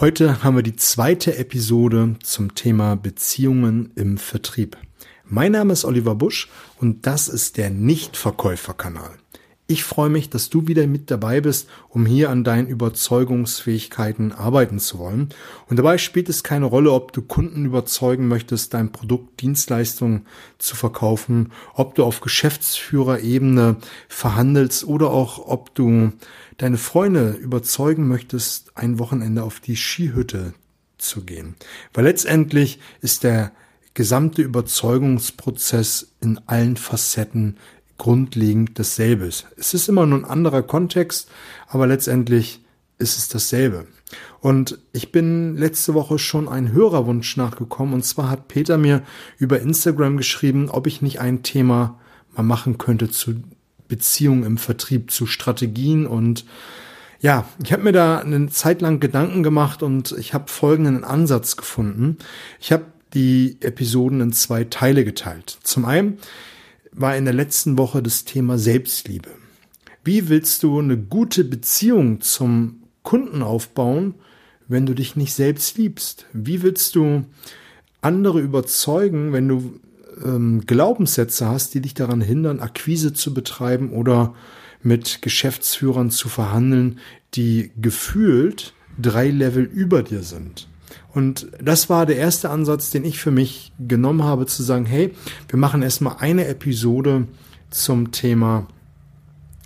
Heute 0.00 0.44
haben 0.44 0.54
wir 0.54 0.62
die 0.62 0.76
zweite 0.76 1.36
Episode 1.38 2.14
zum 2.22 2.54
Thema 2.54 2.94
Beziehungen 2.94 3.90
im 3.96 4.16
Vertrieb. 4.16 4.76
Mein 5.24 5.50
Name 5.50 5.72
ist 5.72 5.84
Oliver 5.84 6.14
Busch 6.14 6.48
und 6.78 7.04
das 7.04 7.26
ist 7.26 7.56
der 7.56 7.70
Nichtverkäuferkanal. 7.70 9.10
Ich 9.70 9.84
freue 9.84 10.08
mich, 10.08 10.30
dass 10.30 10.48
du 10.48 10.66
wieder 10.66 10.86
mit 10.86 11.10
dabei 11.10 11.42
bist, 11.42 11.68
um 11.90 12.06
hier 12.06 12.30
an 12.30 12.42
deinen 12.42 12.68
Überzeugungsfähigkeiten 12.68 14.32
arbeiten 14.32 14.78
zu 14.78 14.98
wollen. 14.98 15.28
Und 15.68 15.76
dabei 15.76 15.98
spielt 15.98 16.30
es 16.30 16.42
keine 16.42 16.64
Rolle, 16.64 16.90
ob 16.90 17.12
du 17.12 17.20
Kunden 17.20 17.66
überzeugen 17.66 18.28
möchtest, 18.28 18.72
dein 18.72 18.92
Produkt, 18.92 19.42
Dienstleistung 19.42 20.24
zu 20.56 20.74
verkaufen, 20.74 21.52
ob 21.74 21.94
du 21.96 22.04
auf 22.04 22.22
Geschäftsführerebene 22.22 23.76
verhandelst 24.08 24.84
oder 24.84 25.10
auch 25.10 25.46
ob 25.46 25.74
du 25.74 26.12
deine 26.56 26.78
Freunde 26.78 27.32
überzeugen 27.32 28.08
möchtest, 28.08 28.74
ein 28.74 28.98
Wochenende 28.98 29.42
auf 29.42 29.60
die 29.60 29.76
Skihütte 29.76 30.54
zu 30.96 31.26
gehen. 31.26 31.56
Weil 31.92 32.04
letztendlich 32.04 32.78
ist 33.02 33.22
der 33.22 33.52
gesamte 33.92 34.40
Überzeugungsprozess 34.40 36.12
in 36.22 36.38
allen 36.46 36.76
Facetten 36.78 37.58
grundlegend 37.98 38.78
dasselbe 38.78 39.26
ist. 39.26 39.46
Es 39.56 39.74
ist 39.74 39.88
immer 39.88 40.06
nur 40.06 40.20
ein 40.20 40.24
anderer 40.24 40.62
Kontext, 40.62 41.28
aber 41.66 41.86
letztendlich 41.86 42.60
ist 42.98 43.18
es 43.18 43.28
dasselbe. 43.28 43.86
Und 44.40 44.78
ich 44.92 45.12
bin 45.12 45.56
letzte 45.56 45.94
Woche 45.94 46.18
schon 46.18 46.48
ein 46.48 46.72
Hörerwunsch 46.72 47.36
nachgekommen. 47.36 47.94
Und 47.94 48.04
zwar 48.04 48.30
hat 48.30 48.48
Peter 48.48 48.78
mir 48.78 49.02
über 49.38 49.60
Instagram 49.60 50.16
geschrieben, 50.16 50.70
ob 50.70 50.86
ich 50.86 51.02
nicht 51.02 51.20
ein 51.20 51.42
Thema 51.42 51.98
mal 52.34 52.44
machen 52.44 52.78
könnte 52.78 53.10
zu 53.10 53.42
Beziehungen 53.88 54.44
im 54.44 54.58
Vertrieb, 54.58 55.10
zu 55.10 55.26
Strategien. 55.26 56.06
Und 56.06 56.44
ja, 57.20 57.48
ich 57.62 57.72
habe 57.72 57.82
mir 57.82 57.92
da 57.92 58.18
eine 58.18 58.48
Zeit 58.48 58.80
lang 58.80 59.00
Gedanken 59.00 59.42
gemacht 59.42 59.82
und 59.82 60.12
ich 60.12 60.34
habe 60.34 60.50
folgenden 60.50 61.04
Ansatz 61.04 61.56
gefunden. 61.56 62.18
Ich 62.60 62.70
habe 62.70 62.84
die 63.14 63.56
Episoden 63.60 64.20
in 64.20 64.32
zwei 64.32 64.64
Teile 64.64 65.04
geteilt. 65.04 65.58
Zum 65.62 65.84
einen 65.84 66.18
war 66.92 67.16
in 67.16 67.24
der 67.24 67.34
letzten 67.34 67.78
Woche 67.78 68.02
das 68.02 68.24
Thema 68.24 68.58
Selbstliebe. 68.58 69.30
Wie 70.04 70.28
willst 70.28 70.62
du 70.62 70.78
eine 70.78 70.96
gute 70.96 71.44
Beziehung 71.44 72.20
zum 72.20 72.82
Kunden 73.02 73.42
aufbauen, 73.42 74.14
wenn 74.66 74.86
du 74.86 74.94
dich 74.94 75.16
nicht 75.16 75.34
selbst 75.34 75.76
liebst? 75.78 76.26
Wie 76.32 76.62
willst 76.62 76.94
du 76.94 77.24
andere 78.00 78.40
überzeugen, 78.40 79.32
wenn 79.32 79.48
du 79.48 79.80
ähm, 80.24 80.62
Glaubenssätze 80.66 81.46
hast, 81.46 81.74
die 81.74 81.80
dich 81.80 81.94
daran 81.94 82.20
hindern, 82.20 82.60
Akquise 82.60 83.12
zu 83.12 83.34
betreiben 83.34 83.90
oder 83.90 84.34
mit 84.82 85.22
Geschäftsführern 85.22 86.10
zu 86.10 86.28
verhandeln, 86.28 87.00
die 87.34 87.72
gefühlt 87.80 88.74
drei 89.00 89.28
Level 89.28 89.64
über 89.64 90.02
dir 90.02 90.22
sind? 90.22 90.67
Und 91.12 91.48
das 91.62 91.90
war 91.90 92.06
der 92.06 92.16
erste 92.16 92.50
Ansatz, 92.50 92.90
den 92.90 93.04
ich 93.04 93.18
für 93.18 93.30
mich 93.30 93.72
genommen 93.78 94.22
habe, 94.22 94.46
zu 94.46 94.62
sagen, 94.62 94.86
hey, 94.86 95.12
wir 95.48 95.58
machen 95.58 95.82
erstmal 95.82 96.16
eine 96.18 96.46
Episode 96.46 97.26
zum 97.70 98.12
Thema 98.12 98.66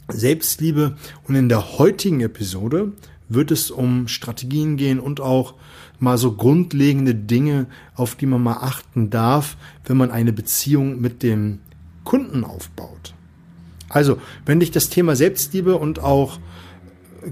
Selbstliebe. 0.08 0.96
Und 1.26 1.34
in 1.34 1.48
der 1.48 1.78
heutigen 1.78 2.20
Episode 2.20 2.92
wird 3.28 3.50
es 3.50 3.70
um 3.70 4.08
Strategien 4.08 4.76
gehen 4.76 5.00
und 5.00 5.20
auch 5.20 5.54
mal 5.98 6.18
so 6.18 6.32
grundlegende 6.32 7.14
Dinge, 7.14 7.66
auf 7.94 8.16
die 8.16 8.26
man 8.26 8.42
mal 8.42 8.58
achten 8.58 9.10
darf, 9.10 9.56
wenn 9.86 9.96
man 9.96 10.10
eine 10.10 10.32
Beziehung 10.32 11.00
mit 11.00 11.22
dem 11.22 11.60
Kunden 12.04 12.44
aufbaut. 12.44 13.14
Also, 13.88 14.18
wenn 14.46 14.60
dich 14.60 14.70
das 14.70 14.88
Thema 14.88 15.14
Selbstliebe 15.16 15.76
und 15.76 16.00
auch 16.00 16.38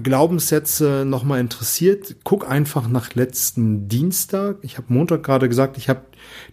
Glaubenssätze 0.03 1.03
nochmal 1.05 1.39
interessiert, 1.39 2.15
guck 2.23 2.49
einfach 2.49 2.87
nach 2.87 3.13
letzten 3.13 3.87
Dienstag. 3.87 4.57
Ich 4.61 4.77
habe 4.77 4.93
Montag 4.93 5.23
gerade 5.23 5.49
gesagt, 5.49 5.77
ich 5.77 5.89
habe 5.89 6.01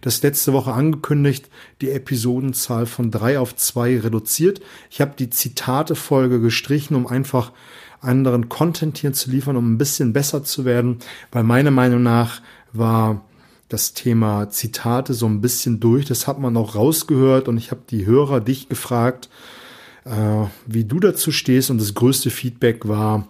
das 0.01 0.21
letzte 0.21 0.53
Woche 0.53 0.73
angekündigt, 0.73 1.49
die 1.81 1.91
Episodenzahl 1.91 2.85
von 2.85 3.11
drei 3.11 3.39
auf 3.39 3.55
zwei 3.55 3.99
reduziert. 3.99 4.61
Ich 4.89 5.01
habe 5.01 5.13
die 5.17 5.29
Zitate-Folge 5.29 6.39
gestrichen, 6.39 6.95
um 6.95 7.07
einfach 7.07 7.51
anderen 8.01 8.49
Content 8.49 8.97
hier 8.97 9.13
zu 9.13 9.29
liefern, 9.29 9.57
um 9.57 9.73
ein 9.73 9.77
bisschen 9.77 10.13
besser 10.13 10.43
zu 10.43 10.65
werden, 10.65 10.99
weil 11.31 11.43
meiner 11.43 11.71
Meinung 11.71 12.03
nach 12.03 12.41
war 12.71 13.25
das 13.67 13.93
Thema 13.93 14.49
Zitate 14.49 15.13
so 15.13 15.27
ein 15.27 15.41
bisschen 15.41 15.79
durch. 15.79 16.05
Das 16.05 16.27
hat 16.27 16.39
man 16.39 16.57
auch 16.57 16.75
rausgehört 16.75 17.47
und 17.47 17.57
ich 17.57 17.71
habe 17.71 17.81
die 17.89 18.05
Hörer 18.05 18.41
dich 18.41 18.67
gefragt, 18.67 19.29
äh, 20.09 20.47
wie 20.65 20.85
du 20.85 20.99
dazu 20.99 21.31
stehst. 21.31 21.69
Und 21.69 21.79
das 21.79 21.93
größte 21.93 22.29
Feedback 22.29 22.87
war, 22.87 23.27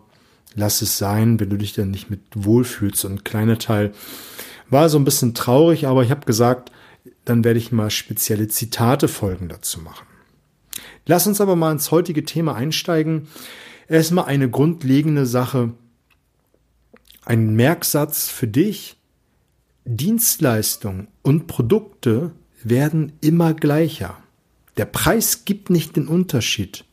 lass 0.55 0.81
es 0.81 0.97
sein, 0.97 1.39
wenn 1.39 1.49
du 1.49 1.57
dich 1.57 1.73
dann 1.73 1.91
nicht 1.91 2.09
mit 2.09 2.21
wohlfühlst. 2.35 3.05
Und 3.05 3.13
ein 3.13 3.23
kleiner 3.23 3.59
Teil 3.59 3.91
war 4.69 4.89
so 4.89 4.97
ein 4.97 5.05
bisschen 5.05 5.33
traurig, 5.33 5.87
aber 5.87 6.03
ich 6.03 6.11
habe 6.11 6.25
gesagt, 6.25 6.71
dann 7.25 7.43
werde 7.43 7.59
ich 7.59 7.71
mal 7.71 7.89
spezielle 7.89 8.47
Zitate 8.47 9.07
folgen 9.07 9.49
dazu 9.49 9.79
machen. 9.79 10.05
Lass 11.05 11.27
uns 11.27 11.41
aber 11.41 11.55
mal 11.55 11.71
ins 11.71 11.91
heutige 11.91 12.23
Thema 12.23 12.55
einsteigen. 12.55 13.27
Erstmal 13.87 14.25
eine 14.25 14.49
grundlegende 14.49 15.25
Sache, 15.25 15.73
ein 17.25 17.55
Merksatz 17.55 18.29
für 18.29 18.47
dich. 18.47 18.97
Dienstleistungen 19.85 21.07
und 21.23 21.47
Produkte 21.47 22.31
werden 22.63 23.13
immer 23.21 23.55
gleicher. 23.55 24.17
Der 24.79 24.85
Preis 24.85 25.43
gibt 25.43 25.69
nicht 25.69 25.97
den 25.97 26.07
Unterschied. 26.07 26.85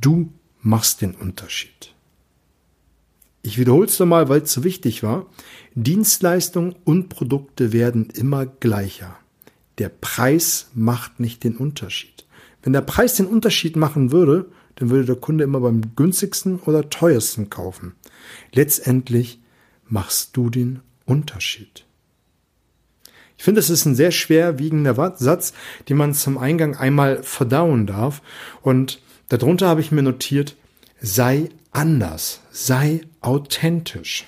Du 0.00 0.32
machst 0.60 1.02
den 1.02 1.14
Unterschied. 1.14 1.94
Ich 3.42 3.58
wiederhole 3.58 3.86
es 3.86 4.00
nochmal, 4.00 4.28
weil 4.28 4.42
es 4.42 4.52
so 4.52 4.64
wichtig 4.64 5.04
war. 5.04 5.26
Dienstleistungen 5.76 6.74
und 6.82 7.10
Produkte 7.10 7.72
werden 7.72 8.10
immer 8.10 8.46
gleicher. 8.46 9.16
Der 9.78 9.88
Preis 9.88 10.72
macht 10.74 11.20
nicht 11.20 11.44
den 11.44 11.56
Unterschied. 11.56 12.26
Wenn 12.64 12.72
der 12.72 12.80
Preis 12.80 13.14
den 13.14 13.26
Unterschied 13.26 13.76
machen 13.76 14.10
würde, 14.10 14.50
dann 14.74 14.90
würde 14.90 15.04
der 15.04 15.14
Kunde 15.14 15.44
immer 15.44 15.60
beim 15.60 15.94
günstigsten 15.94 16.58
oder 16.58 16.90
teuersten 16.90 17.50
kaufen. 17.50 17.94
Letztendlich 18.50 19.40
machst 19.86 20.36
du 20.36 20.50
den 20.50 20.80
Unterschied. 21.04 21.84
Ich 23.42 23.44
finde, 23.44 23.58
es 23.58 23.70
ist 23.70 23.86
ein 23.86 23.96
sehr 23.96 24.12
schwerwiegender 24.12 25.16
Satz, 25.16 25.52
den 25.88 25.96
man 25.96 26.14
zum 26.14 26.38
Eingang 26.38 26.76
einmal 26.76 27.24
verdauen 27.24 27.88
darf. 27.88 28.22
Und 28.62 29.02
darunter 29.30 29.66
habe 29.66 29.80
ich 29.80 29.90
mir 29.90 30.04
notiert, 30.04 30.54
sei 31.00 31.48
anders, 31.72 32.38
sei 32.52 33.00
authentisch. 33.20 34.26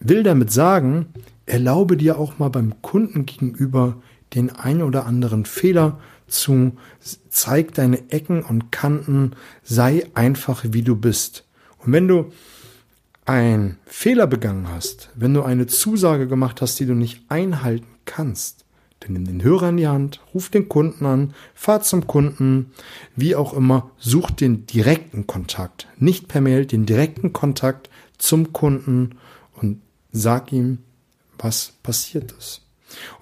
Will 0.00 0.24
damit 0.24 0.50
sagen, 0.50 1.06
erlaube 1.46 1.96
dir 1.96 2.18
auch 2.18 2.40
mal 2.40 2.48
beim 2.48 2.82
Kunden 2.82 3.26
gegenüber 3.26 4.02
den 4.34 4.50
ein 4.50 4.82
oder 4.82 5.06
anderen 5.06 5.44
Fehler 5.44 6.00
zu, 6.26 6.76
zeig 7.30 7.74
deine 7.74 8.10
Ecken 8.10 8.42
und 8.42 8.72
Kanten, 8.72 9.36
sei 9.62 10.04
einfach 10.14 10.64
wie 10.66 10.82
du 10.82 10.96
bist. 10.96 11.44
Und 11.78 11.92
wenn 11.92 12.08
du 12.08 12.32
ein 13.28 13.76
Fehler 13.84 14.26
begangen 14.26 14.68
hast, 14.68 15.10
wenn 15.14 15.34
du 15.34 15.42
eine 15.42 15.66
Zusage 15.66 16.26
gemacht 16.26 16.62
hast, 16.62 16.80
die 16.80 16.86
du 16.86 16.94
nicht 16.94 17.22
einhalten 17.28 17.86
kannst, 18.06 18.64
dann 19.00 19.12
nimm 19.12 19.26
den 19.26 19.42
Hörer 19.42 19.68
in 19.68 19.76
die 19.76 19.86
Hand, 19.86 20.20
ruf 20.32 20.48
den 20.48 20.68
Kunden 20.68 21.04
an, 21.04 21.34
fahr 21.54 21.82
zum 21.82 22.06
Kunden, 22.06 22.72
wie 23.16 23.36
auch 23.36 23.52
immer, 23.52 23.90
such 23.98 24.30
den 24.30 24.64
direkten 24.66 25.26
Kontakt, 25.26 25.86
nicht 25.98 26.28
per 26.28 26.40
Mail, 26.40 26.64
den 26.64 26.86
direkten 26.86 27.34
Kontakt 27.34 27.90
zum 28.16 28.54
Kunden 28.54 29.16
und 29.54 29.82
sag 30.10 30.50
ihm, 30.50 30.78
was 31.38 31.74
passiert 31.82 32.32
ist. 32.32 32.62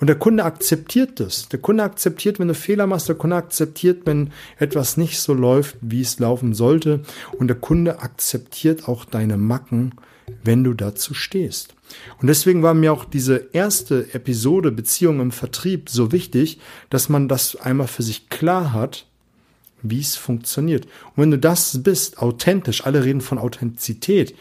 Und 0.00 0.06
der 0.09 0.16
Kunde 0.16 0.44
akzeptiert 0.44 1.21
das. 1.21 1.49
Der 1.49 1.60
Kunde 1.60 1.82
akzeptiert, 1.82 2.38
wenn 2.38 2.49
du 2.49 2.54
Fehler 2.54 2.87
machst. 2.87 3.09
Der 3.09 3.16
Kunde 3.16 3.37
akzeptiert, 3.37 4.03
wenn 4.04 4.32
etwas 4.59 4.97
nicht 4.97 5.21
so 5.21 5.34
läuft, 5.34 5.77
wie 5.81 6.00
es 6.00 6.19
laufen 6.19 6.54
sollte. 6.54 7.03
Und 7.38 7.49
der 7.49 7.56
Kunde 7.56 8.00
akzeptiert 8.00 8.88
auch 8.88 9.04
deine 9.04 9.37
Macken, 9.37 9.94
wenn 10.43 10.65
du 10.65 10.75
dazu 10.75 11.15
stehst. 11.15 11.74
Und 12.21 12.28
deswegen 12.28 12.63
war 12.63 12.74
mir 12.74 12.92
auch 12.92 13.04
diese 13.04 13.48
erste 13.53 14.13
Episode 14.13 14.72
Beziehung 14.72 15.21
im 15.21 15.30
Vertrieb 15.30 15.89
so 15.89 16.13
wichtig, 16.13 16.59
dass 16.91 17.09
man 17.09 17.28
das 17.28 17.57
einmal 17.57 17.86
für 17.86 18.03
sich 18.03 18.28
klar 18.28 18.72
hat 18.72 19.07
wie 19.83 20.01
es 20.01 20.17
funktioniert. 20.17 20.84
Und 20.84 21.23
wenn 21.23 21.31
du 21.31 21.39
das 21.39 21.83
bist, 21.83 22.19
authentisch, 22.19 22.84
alle 22.84 23.05
reden 23.05 23.21
von 23.21 23.39
Authentizität 23.39 24.34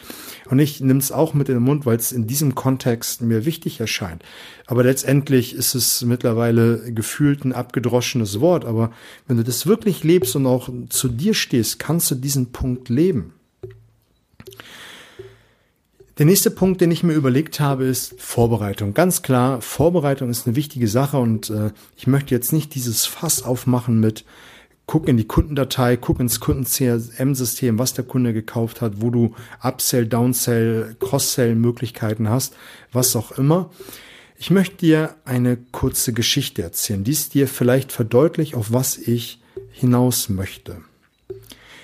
und 0.49 0.59
ich 0.59 0.79
nehme 0.81 0.99
es 0.99 1.11
auch 1.11 1.33
mit 1.33 1.49
in 1.49 1.55
den 1.55 1.63
Mund, 1.63 1.85
weil 1.85 1.97
es 1.97 2.11
in 2.11 2.27
diesem 2.27 2.55
Kontext 2.55 3.21
mir 3.21 3.45
wichtig 3.45 3.79
erscheint. 3.79 4.23
Aber 4.67 4.83
letztendlich 4.83 5.55
ist 5.55 5.75
es 5.75 6.03
mittlerweile 6.03 6.91
gefühlt 6.93 7.45
ein 7.45 7.53
abgedroschenes 7.53 8.39
Wort. 8.39 8.65
Aber 8.65 8.91
wenn 9.27 9.37
du 9.37 9.43
das 9.43 9.67
wirklich 9.67 10.03
lebst 10.03 10.35
und 10.35 10.45
auch 10.45 10.69
zu 10.89 11.09
dir 11.09 11.33
stehst, 11.33 11.79
kannst 11.79 12.11
du 12.11 12.15
diesen 12.15 12.51
Punkt 12.51 12.89
leben. 12.89 13.33
Der 16.17 16.25
nächste 16.25 16.49
Punkt, 16.49 16.79
den 16.79 16.91
ich 16.91 17.03
mir 17.03 17.13
überlegt 17.13 17.59
habe, 17.59 17.83
ist 17.83 18.15
Vorbereitung. 18.17 18.93
Ganz 18.93 19.21
klar, 19.21 19.59
Vorbereitung 19.61 20.29
ist 20.29 20.47
eine 20.47 20.55
wichtige 20.55 20.87
Sache 20.87 21.17
und 21.17 21.49
äh, 21.49 21.71
ich 21.97 22.07
möchte 22.07 22.33
jetzt 22.33 22.53
nicht 22.53 22.73
dieses 22.73 23.05
Fass 23.05 23.43
aufmachen 23.43 23.99
mit 23.99 24.23
guck 24.85 25.07
in 25.07 25.17
die 25.17 25.27
Kundendatei, 25.27 25.97
guck 25.97 26.19
ins 26.19 26.39
Kunden-CRM-System, 26.39 27.79
was 27.79 27.93
der 27.93 28.05
Kunde 28.05 28.33
gekauft 28.33 28.81
hat, 28.81 29.01
wo 29.01 29.09
du 29.09 29.33
Upsell, 29.63 30.05
Downsell, 30.05 30.95
Cross-Sell-Möglichkeiten 30.99 32.29
hast, 32.29 32.55
was 32.91 33.15
auch 33.15 33.31
immer. 33.31 33.71
Ich 34.37 34.51
möchte 34.51 34.77
dir 34.77 35.15
eine 35.25 35.57
kurze 35.71 36.13
Geschichte 36.13 36.61
erzählen, 36.61 37.03
die 37.03 37.11
es 37.11 37.29
dir 37.29 37.47
vielleicht 37.47 37.91
verdeutlicht, 37.91 38.53
auf 38.55 38.71
was 38.71 38.97
ich 38.97 39.41
hinaus 39.71 40.29
möchte. 40.29 40.77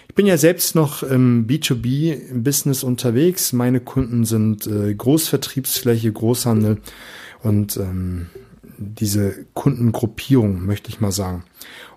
Ich 0.10 0.16
bin 0.16 0.26
ja 0.28 0.38
selbst 0.38 0.76
noch 0.76 1.04
im 1.04 1.48
B2B-Business 1.48 2.84
unterwegs. 2.84 3.54
Meine 3.54 3.80
Kunden 3.80 4.26
sind 4.26 4.68
äh, 4.68 4.94
Großvertriebsfläche, 4.94 6.12
Großhandel 6.12 6.82
und 7.42 7.78
ähm, 7.78 8.28
diese 8.78 9.46
Kundengruppierung, 9.54 10.66
möchte 10.66 10.90
ich 10.90 11.00
mal 11.00 11.14
sagen. 11.14 11.46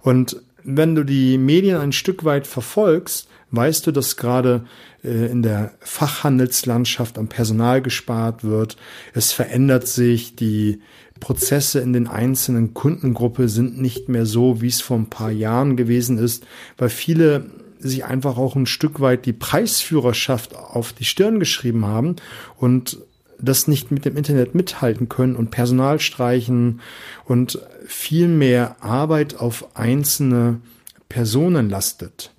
Und 0.03 0.41
wenn 0.65 0.95
du 0.95 1.05
die 1.05 1.39
Medien 1.39 1.77
ein 1.77 1.93
Stück 1.93 2.25
weit 2.25 2.47
verfolgst, 2.47 3.29
weißt 3.51 3.87
du, 3.87 3.93
dass 3.93 4.17
gerade 4.17 4.65
äh, 5.05 5.27
in 5.27 5.43
der 5.43 5.73
Fachhandelslandschaft 5.81 7.19
am 7.19 7.29
Personal 7.29 7.83
gespart 7.83 8.43
wird. 8.43 8.77
Es 9.13 9.33
verändert 9.33 9.87
sich, 9.87 10.35
die 10.35 10.81
Prozesse 11.21 11.81
in 11.81 11.93
den 11.93 12.09
einzelnen 12.09 12.75
Kundengruppe 12.75 13.49
sind 13.49 13.81
nicht 13.81 14.09
mehr 14.09 14.27
so, 14.27 14.61
wie 14.61 14.69
es 14.69 14.81
vor 14.81 14.97
ein 14.97 15.11
paar 15.11 15.31
Jahren 15.31 15.77
gewesen 15.77 16.19
ist, 16.19 16.45
weil 16.77 16.89
viele 16.89 17.47
sich 17.79 18.05
einfach 18.05 18.39
auch 18.39 18.57
ein 18.57 18.67
Stück 18.67 19.01
weit 19.01 19.27
die 19.27 19.33
Preisführerschaft 19.33 20.57
auf 20.57 20.93
die 20.93 21.05
Stirn 21.05 21.39
geschrieben 21.39 21.87
haben 21.87 22.17
und 22.57 22.99
das 23.39 23.69
nicht 23.69 23.91
mit 23.91 24.05
dem 24.05 24.17
Internet 24.17 24.55
mithalten 24.55 25.09
können 25.09 25.37
und 25.37 25.51
Personal 25.51 26.01
streichen 26.01 26.81
und 27.27 27.59
viel 27.87 28.29
mehr 28.29 28.83
Arbeit 28.83 29.37
auf 29.37 29.77
einzelne 29.77 30.61
Personen 31.09 31.69
lastet. 31.69 32.33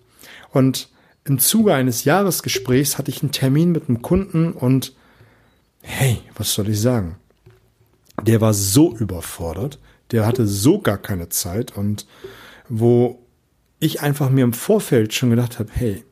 Und 0.51 0.89
im 1.23 1.39
Zuge 1.39 1.73
eines 1.73 2.03
Jahresgesprächs 2.03 2.97
hatte 2.97 3.11
ich 3.11 3.21
einen 3.21 3.31
Termin 3.31 3.71
mit 3.71 3.89
einem 3.89 4.01
Kunden 4.01 4.51
und 4.51 4.93
hey, 5.81 6.21
was 6.35 6.53
soll 6.53 6.69
ich 6.69 6.79
sagen? 6.79 7.15
Der 8.21 8.41
war 8.41 8.53
so 8.53 8.95
überfordert, 8.95 9.79
der 10.11 10.25
hatte 10.25 10.47
so 10.47 10.79
gar 10.79 10.97
keine 10.97 11.29
Zeit 11.29 11.75
und 11.75 12.05
wo 12.69 13.19
ich 13.79 14.01
einfach 14.01 14.29
mir 14.29 14.43
im 14.43 14.53
Vorfeld 14.53 15.13
schon 15.13 15.29
gedacht 15.29 15.59
habe, 15.59 15.69
hey, 15.73 16.03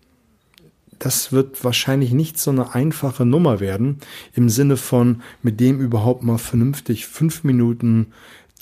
das 0.99 1.31
wird 1.31 1.63
wahrscheinlich 1.63 2.11
nicht 2.11 2.39
so 2.39 2.51
eine 2.51 2.75
einfache 2.75 3.25
Nummer 3.25 3.59
werden, 3.59 3.99
im 4.33 4.49
Sinne 4.49 4.77
von 4.77 5.21
mit 5.41 5.59
dem 5.59 5.79
überhaupt 5.81 6.23
mal 6.23 6.37
vernünftig 6.37 7.07
fünf 7.07 7.43
Minuten 7.43 8.13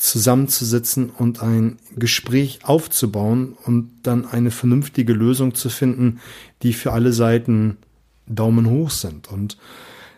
zusammenzusitzen 0.01 1.12
und 1.12 1.44
ein 1.44 1.77
Gespräch 1.95 2.62
aufzubauen 2.63 3.56
und 3.65 3.92
dann 4.01 4.25
eine 4.25 4.50
vernünftige 4.50 5.13
Lösung 5.13 5.53
zu 5.53 5.69
finden, 5.69 6.19
die 6.63 6.74
für 6.74 6.92
alle 6.92 7.13
Seiten 7.13 7.77
Daumen 8.25 8.68
hoch 8.68 8.89
sind. 8.89 9.31
Und 9.31 9.57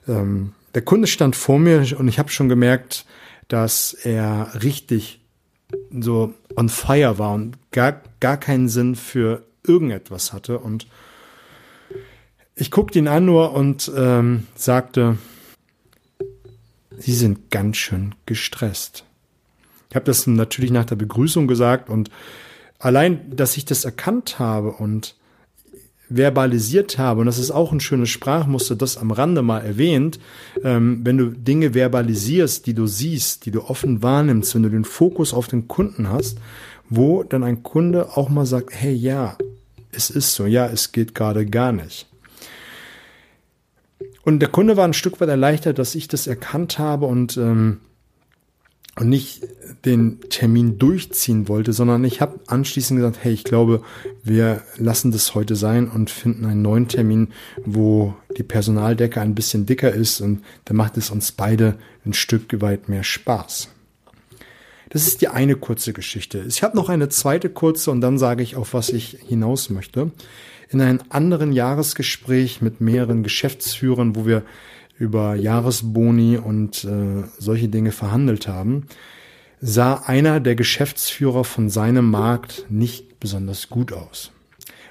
ähm, 0.07 0.53
der 0.73 0.83
Kunde 0.83 1.07
stand 1.07 1.35
vor 1.35 1.59
mir 1.59 1.85
und 1.99 2.07
ich 2.07 2.17
habe 2.17 2.29
schon 2.29 2.47
gemerkt, 2.47 3.05
dass 3.49 3.93
er 3.93 4.63
richtig 4.63 5.19
so 5.91 6.33
on 6.55 6.69
fire 6.69 7.19
war 7.19 7.33
und 7.33 7.57
gar, 7.71 8.01
gar 8.21 8.37
keinen 8.37 8.69
Sinn 8.69 8.95
für 8.95 9.43
irgendetwas 9.67 10.31
hatte. 10.31 10.59
Und 10.59 10.87
ich 12.55 12.71
guckte 12.71 12.99
ihn 12.99 13.09
an 13.09 13.25
nur 13.25 13.51
und 13.53 13.91
ähm, 13.95 14.47
sagte, 14.55 15.17
Sie 16.99 17.13
sind 17.13 17.49
ganz 17.51 17.75
schön 17.75 18.15
gestresst. 18.25 19.03
Ich 19.93 19.95
habe 19.95 20.05
das 20.05 20.25
natürlich 20.25 20.71
nach 20.71 20.85
der 20.85 20.95
Begrüßung 20.95 21.45
gesagt 21.45 21.87
und 21.87 22.09
allein, 22.79 23.29
dass 23.29 23.57
ich 23.57 23.63
das 23.63 23.85
erkannt 23.85 24.39
habe 24.39 24.71
und 24.71 25.13
verbalisiert 26.09 26.97
habe, 26.97 27.19
und 27.19 27.27
das 27.27 27.37
ist 27.37 27.51
auch 27.51 27.71
ein 27.71 27.79
schönes 27.79 28.09
Sprachmuster, 28.09 28.75
das 28.75 28.97
am 28.97 29.11
Rande 29.11 29.43
mal 29.43 29.59
erwähnt, 29.59 30.19
ähm, 30.63 31.01
wenn 31.03 31.19
du 31.19 31.27
Dinge 31.27 31.75
verbalisierst, 31.75 32.65
die 32.65 32.73
du 32.73 32.87
siehst, 32.87 33.45
die 33.45 33.51
du 33.51 33.61
offen 33.61 34.01
wahrnimmst, 34.01 34.55
wenn 34.55 34.63
du 34.63 34.69
den 34.69 34.83
Fokus 34.83 35.31
auf 35.31 35.47
den 35.47 35.67
Kunden 35.67 36.09
hast, 36.09 36.39
wo 36.89 37.21
dann 37.21 37.43
ein 37.43 37.61
Kunde 37.61 38.17
auch 38.17 38.29
mal 38.29 38.47
sagt, 38.47 38.71
hey 38.71 38.95
ja, 38.95 39.37
es 39.91 40.09
ist 40.09 40.33
so, 40.33 40.47
ja, 40.47 40.65
es 40.65 40.91
geht 40.91 41.13
gerade 41.13 41.45
gar 41.45 41.71
nicht. 41.71 42.07
Und 44.23 44.39
der 44.39 44.49
Kunde 44.49 44.75
war 44.75 44.85
ein 44.85 44.93
Stück 44.93 45.21
weit 45.21 45.29
erleichtert, 45.29 45.77
dass 45.77 45.93
ich 45.93 46.07
das 46.07 46.25
erkannt 46.25 46.79
habe 46.79 47.05
und, 47.05 47.37
ähm, 47.37 47.77
und 48.95 49.09
nicht 49.09 49.41
den 49.85 50.21
Termin 50.29 50.77
durchziehen 50.77 51.47
wollte, 51.47 51.73
sondern 51.73 52.03
ich 52.03 52.21
habe 52.21 52.39
anschließend 52.47 52.99
gesagt, 52.99 53.17
hey, 53.21 53.33
ich 53.33 53.43
glaube, 53.43 53.81
wir 54.23 54.61
lassen 54.77 55.11
das 55.11 55.33
heute 55.33 55.55
sein 55.55 55.89
und 55.89 56.09
finden 56.09 56.45
einen 56.45 56.61
neuen 56.61 56.87
Termin, 56.87 57.29
wo 57.65 58.13
die 58.37 58.43
Personaldecke 58.43 59.19
ein 59.19 59.35
bisschen 59.35 59.65
dicker 59.65 59.91
ist 59.91 60.21
und 60.21 60.43
da 60.65 60.73
macht 60.73 60.97
es 60.97 61.09
uns 61.09 61.31
beide 61.31 61.75
ein 62.05 62.13
Stück 62.13 62.61
weit 62.61 62.87
mehr 62.87 63.03
Spaß. 63.03 63.69
Das 64.89 65.07
ist 65.07 65.21
die 65.21 65.27
eine 65.27 65.55
kurze 65.55 65.91
Geschichte. 65.91 66.45
Ich 66.47 66.61
habe 66.61 66.77
noch 66.77 66.87
eine 66.87 67.09
zweite 67.09 67.49
kurze 67.49 67.89
und 67.89 68.01
dann 68.01 68.19
sage 68.19 68.43
ich, 68.43 68.55
auf 68.55 68.75
was 68.75 68.89
ich 68.89 69.17
hinaus 69.27 69.71
möchte 69.71 70.11
in 70.73 70.81
einem 70.81 70.99
anderen 71.09 71.51
Jahresgespräch 71.51 72.61
mit 72.61 72.81
mehreren 72.81 73.23
Geschäftsführern, 73.23 74.15
wo 74.15 74.25
wir 74.25 74.43
über 74.97 75.35
Jahresboni 75.35 76.37
und 76.37 76.83
äh, 76.83 77.23
solche 77.37 77.67
Dinge 77.67 77.91
verhandelt 77.91 78.47
haben, 78.47 78.87
sah 79.59 79.95
einer 80.05 80.39
der 80.39 80.55
Geschäftsführer 80.55 81.43
von 81.43 81.69
seinem 81.69 82.11
Markt 82.11 82.65
nicht 82.69 83.19
besonders 83.19 83.69
gut 83.69 83.93
aus. 83.93 84.31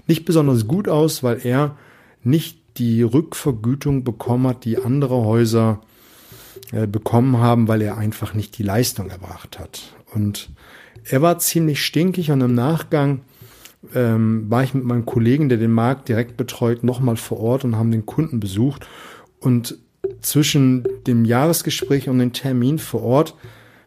Nicht 0.07 0.25
besonders 0.25 0.67
gut 0.67 0.89
aus, 0.89 1.23
weil 1.23 1.45
er 1.45 1.77
nicht 2.25 2.59
die 2.79 3.03
Rückvergütung 3.03 4.03
bekommen 4.03 4.47
hat, 4.47 4.65
die 4.65 4.79
andere 4.79 5.25
Häuser 5.25 5.83
äh, 6.73 6.87
bekommen 6.87 7.39
haben, 7.39 7.69
weil 7.69 7.83
er 7.83 7.99
einfach 7.99 8.35
nicht 8.35 8.57
die 8.59 8.63
Leistung 8.63 9.11
erbracht 9.11 9.59
hat. 9.59 9.95
Und 10.15 10.51
er 11.05 11.23
war 11.23 11.39
ziemlich 11.39 11.85
stinkig 11.85 12.31
und 12.31 12.41
im 12.41 12.55
Nachgang 12.55 13.21
ähm, 13.95 14.49
war 14.49 14.63
ich 14.63 14.75
mit 14.75 14.85
meinem 14.85 15.05
Kollegen, 15.05 15.49
der 15.49 15.59
den 15.59 15.73
Markt 15.73 16.09
direkt 16.09 16.37
betreut, 16.37 16.85
nochmal 16.85 17.17
vor 17.17 17.41
Ort 17.41 17.65
und 17.65 17.77
haben 17.77 17.91
den 17.91 18.07
Kunden 18.07 18.41
besucht. 18.41 18.87
Und 19.41 19.79
zwischen 20.21 20.87
dem 21.07 21.25
Jahresgespräch 21.25 22.09
und 22.09 22.19
dem 22.19 22.33
Termin 22.33 22.79
vor 22.79 23.03
Ort 23.03 23.35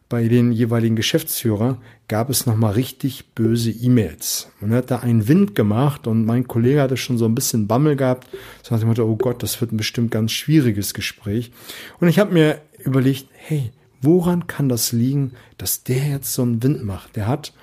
bei 0.08 0.28
den 0.28 0.52
jeweiligen 0.52 0.96
Geschäftsführer 0.96 1.80
gab 2.08 2.30
es 2.30 2.46
nochmal 2.46 2.74
richtig 2.74 3.34
böse 3.34 3.72
E-Mails. 3.72 4.50
Man 4.60 4.72
hat 4.72 4.92
da 4.92 5.00
einen 5.00 5.28
Wind 5.28 5.56
gemacht 5.56 6.06
und 6.06 6.26
mein 6.26 6.48
Kollege 6.48 6.82
hatte 6.82 6.98
schon 6.98 7.18
so 7.18 7.26
ein 7.26 7.34
bisschen 7.34 7.68
Bammel 7.68 7.96
gehabt. 7.96 8.28
So 8.62 8.78
dem 8.78 8.88
Motto, 8.88 9.04
oh 9.04 9.16
Gott, 9.16 9.42
das 9.42 9.60
wird 9.62 9.72
ein 9.72 9.78
bestimmt 9.78 10.12
ganz 10.12 10.32
schwieriges 10.32 10.94
Gespräch. 10.94 11.52
Und 12.00 12.08
ich 12.08 12.20
habe 12.20 12.34
mir 12.34 12.62
überlegt, 12.84 13.28
hey, 13.34 13.72
woran 14.02 14.46
kann 14.46 14.70
das 14.70 14.92
liegen, 14.92 15.32
dass 15.58 15.84
der 15.84 16.08
jetzt 16.08 16.34
so 16.34 16.44
einen 16.44 16.62
Wind 16.62 16.84
macht? 16.84 17.16
Der 17.16 17.28
hat 17.28 17.54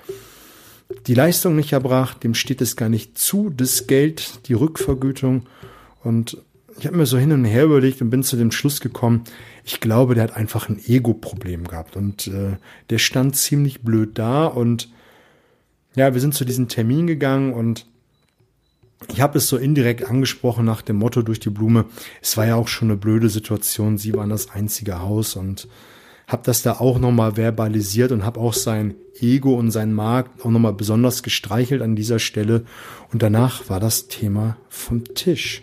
die 1.06 1.14
Leistung 1.14 1.54
nicht 1.54 1.72
erbracht, 1.72 2.24
dem 2.24 2.34
steht 2.34 2.60
es 2.60 2.74
gar 2.76 2.88
nicht 2.88 3.16
zu, 3.16 3.50
das 3.50 3.86
Geld, 3.86 4.48
die 4.48 4.54
Rückvergütung. 4.54 5.46
Und 6.02 6.38
ich 6.82 6.86
habe 6.88 6.96
mir 6.96 7.06
so 7.06 7.16
hin 7.16 7.30
und 7.30 7.44
her 7.44 7.66
überlegt 7.66 8.02
und 8.02 8.10
bin 8.10 8.24
zu 8.24 8.36
dem 8.36 8.50
Schluss 8.50 8.80
gekommen, 8.80 9.22
ich 9.64 9.78
glaube, 9.78 10.16
der 10.16 10.24
hat 10.24 10.36
einfach 10.36 10.68
ein 10.68 10.80
Ego-Problem 10.84 11.68
gehabt. 11.68 11.94
Und 11.94 12.26
äh, 12.26 12.56
der 12.90 12.98
stand 12.98 13.36
ziemlich 13.36 13.82
blöd 13.82 14.18
da. 14.18 14.46
Und 14.46 14.88
ja, 15.94 16.12
wir 16.12 16.20
sind 16.20 16.34
zu 16.34 16.44
diesem 16.44 16.66
Termin 16.66 17.06
gegangen 17.06 17.52
und 17.52 17.86
ich 19.12 19.20
habe 19.20 19.38
es 19.38 19.46
so 19.46 19.58
indirekt 19.58 20.10
angesprochen 20.10 20.64
nach 20.64 20.82
dem 20.82 20.96
Motto 20.96 21.22
durch 21.22 21.38
die 21.38 21.50
Blume. 21.50 21.84
Es 22.20 22.36
war 22.36 22.46
ja 22.46 22.56
auch 22.56 22.66
schon 22.66 22.90
eine 22.90 22.98
blöde 22.98 23.28
Situation. 23.28 23.96
Sie 23.96 24.12
waren 24.14 24.30
das 24.30 24.50
einzige 24.50 24.98
Haus 24.98 25.36
und 25.36 25.68
habe 26.26 26.42
das 26.44 26.62
da 26.62 26.80
auch 26.80 26.98
nochmal 26.98 27.36
verbalisiert 27.36 28.10
und 28.10 28.24
habe 28.24 28.40
auch 28.40 28.54
sein 28.54 28.94
Ego 29.20 29.54
und 29.54 29.70
sein 29.70 29.92
Markt 29.92 30.44
auch 30.44 30.50
nochmal 30.50 30.72
besonders 30.72 31.22
gestreichelt 31.22 31.80
an 31.80 31.94
dieser 31.94 32.18
Stelle. 32.18 32.64
Und 33.12 33.22
danach 33.22 33.70
war 33.70 33.78
das 33.78 34.08
Thema 34.08 34.56
vom 34.68 35.04
Tisch. 35.14 35.62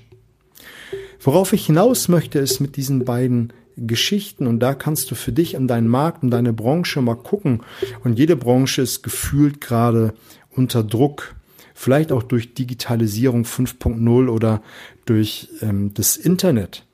Worauf 1.20 1.54
ich 1.54 1.66
hinaus 1.66 2.08
möchte, 2.08 2.40
ist 2.40 2.60
mit 2.60 2.76
diesen 2.76 3.06
beiden 3.06 3.54
Geschichten 3.76 4.48
und 4.48 4.60
da 4.60 4.74
kannst 4.74 5.10
du 5.12 5.16
für 5.16 5.32
dich 5.32 5.56
und 5.56 5.68
deinen 5.68 5.88
Markt 5.88 6.24
und 6.24 6.32
deine 6.32 6.54
Branche 6.54 7.02
mal 7.02 7.16
gucken. 7.16 7.62
Und 8.04 8.18
jede 8.18 8.36
Branche 8.36 8.82
ist 8.82 9.04
gefühlt 9.04 9.62
gerade 9.62 10.14
unter 10.50 10.84
Druck. 10.84 11.36
Vielleicht 11.74 12.12
auch 12.12 12.24
durch 12.24 12.54
Digitalisierung 12.54 13.44
5.0 13.44 14.30
oder 14.30 14.62
durch 15.06 15.50
ähm, 15.62 15.94
das 15.94 16.18
Internet 16.18 16.86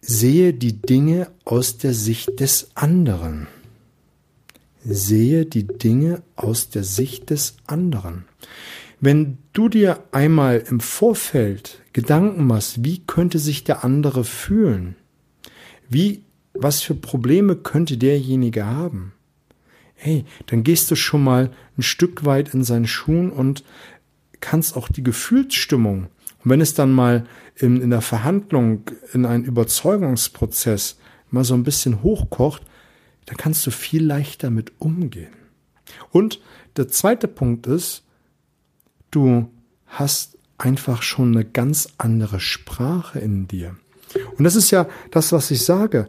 sehe 0.00 0.54
die 0.54 0.80
Dinge 0.80 1.30
aus 1.44 1.78
der 1.78 1.94
Sicht 1.94 2.40
des 2.40 2.70
anderen. 2.74 3.46
Sehe 4.84 5.44
die 5.44 5.66
Dinge 5.66 6.22
aus 6.36 6.70
der 6.70 6.84
Sicht 6.84 7.30
des 7.30 7.56
anderen. 7.66 8.24
Wenn 8.98 9.38
du 9.52 9.68
dir 9.68 10.02
einmal 10.12 10.64
im 10.68 10.80
Vorfeld 10.80 11.79
Gedanken 11.92 12.46
machst, 12.46 12.84
wie 12.84 13.00
könnte 13.06 13.38
sich 13.38 13.64
der 13.64 13.84
andere 13.84 14.24
fühlen? 14.24 14.96
Wie, 15.88 16.24
was 16.54 16.82
für 16.82 16.94
Probleme 16.94 17.56
könnte 17.56 17.96
derjenige 17.96 18.66
haben? 18.66 19.12
hey, 20.00 20.24
dann 20.46 20.64
gehst 20.64 20.90
du 20.90 20.96
schon 20.96 21.22
mal 21.22 21.50
ein 21.76 21.82
Stück 21.82 22.24
weit 22.24 22.54
in 22.54 22.64
seinen 22.64 22.86
Schuhen 22.86 23.30
und 23.30 23.64
kannst 24.40 24.76
auch 24.76 24.88
die 24.88 25.02
Gefühlsstimmung, 25.02 26.08
und 26.42 26.50
wenn 26.50 26.62
es 26.62 26.72
dann 26.72 26.90
mal 26.90 27.26
in, 27.56 27.82
in 27.82 27.90
der 27.90 28.00
Verhandlung, 28.00 28.84
in 29.12 29.26
einen 29.26 29.44
Überzeugungsprozess 29.44 30.98
mal 31.28 31.44
so 31.44 31.52
ein 31.52 31.64
bisschen 31.64 32.02
hochkocht, 32.02 32.62
dann 33.26 33.36
kannst 33.36 33.66
du 33.66 33.70
viel 33.70 34.02
leichter 34.02 34.48
mit 34.48 34.72
umgehen. 34.78 35.34
Und 36.10 36.40
der 36.78 36.88
zweite 36.88 37.28
Punkt 37.28 37.66
ist, 37.66 38.04
du 39.10 39.50
hast 39.86 40.38
einfach 40.60 41.02
schon 41.02 41.34
eine 41.34 41.44
ganz 41.44 41.88
andere 41.98 42.38
Sprache 42.38 43.18
in 43.18 43.48
dir. 43.48 43.76
Und 44.36 44.44
das 44.44 44.56
ist 44.56 44.70
ja 44.70 44.86
das, 45.10 45.32
was 45.32 45.50
ich 45.50 45.64
sage. 45.64 46.08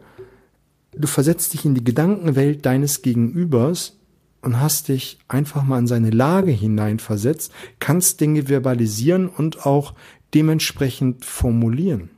Du 0.94 1.08
versetzt 1.08 1.54
dich 1.54 1.64
in 1.64 1.74
die 1.74 1.84
Gedankenwelt 1.84 2.66
deines 2.66 3.02
Gegenübers 3.02 3.96
und 4.42 4.60
hast 4.60 4.88
dich 4.88 5.18
einfach 5.28 5.62
mal 5.62 5.78
in 5.78 5.86
seine 5.86 6.10
Lage 6.10 6.50
hineinversetzt, 6.50 7.52
kannst 7.78 8.20
Dinge 8.20 8.48
verbalisieren 8.48 9.28
und 9.28 9.64
auch 9.64 9.94
dementsprechend 10.34 11.24
formulieren. 11.24 12.10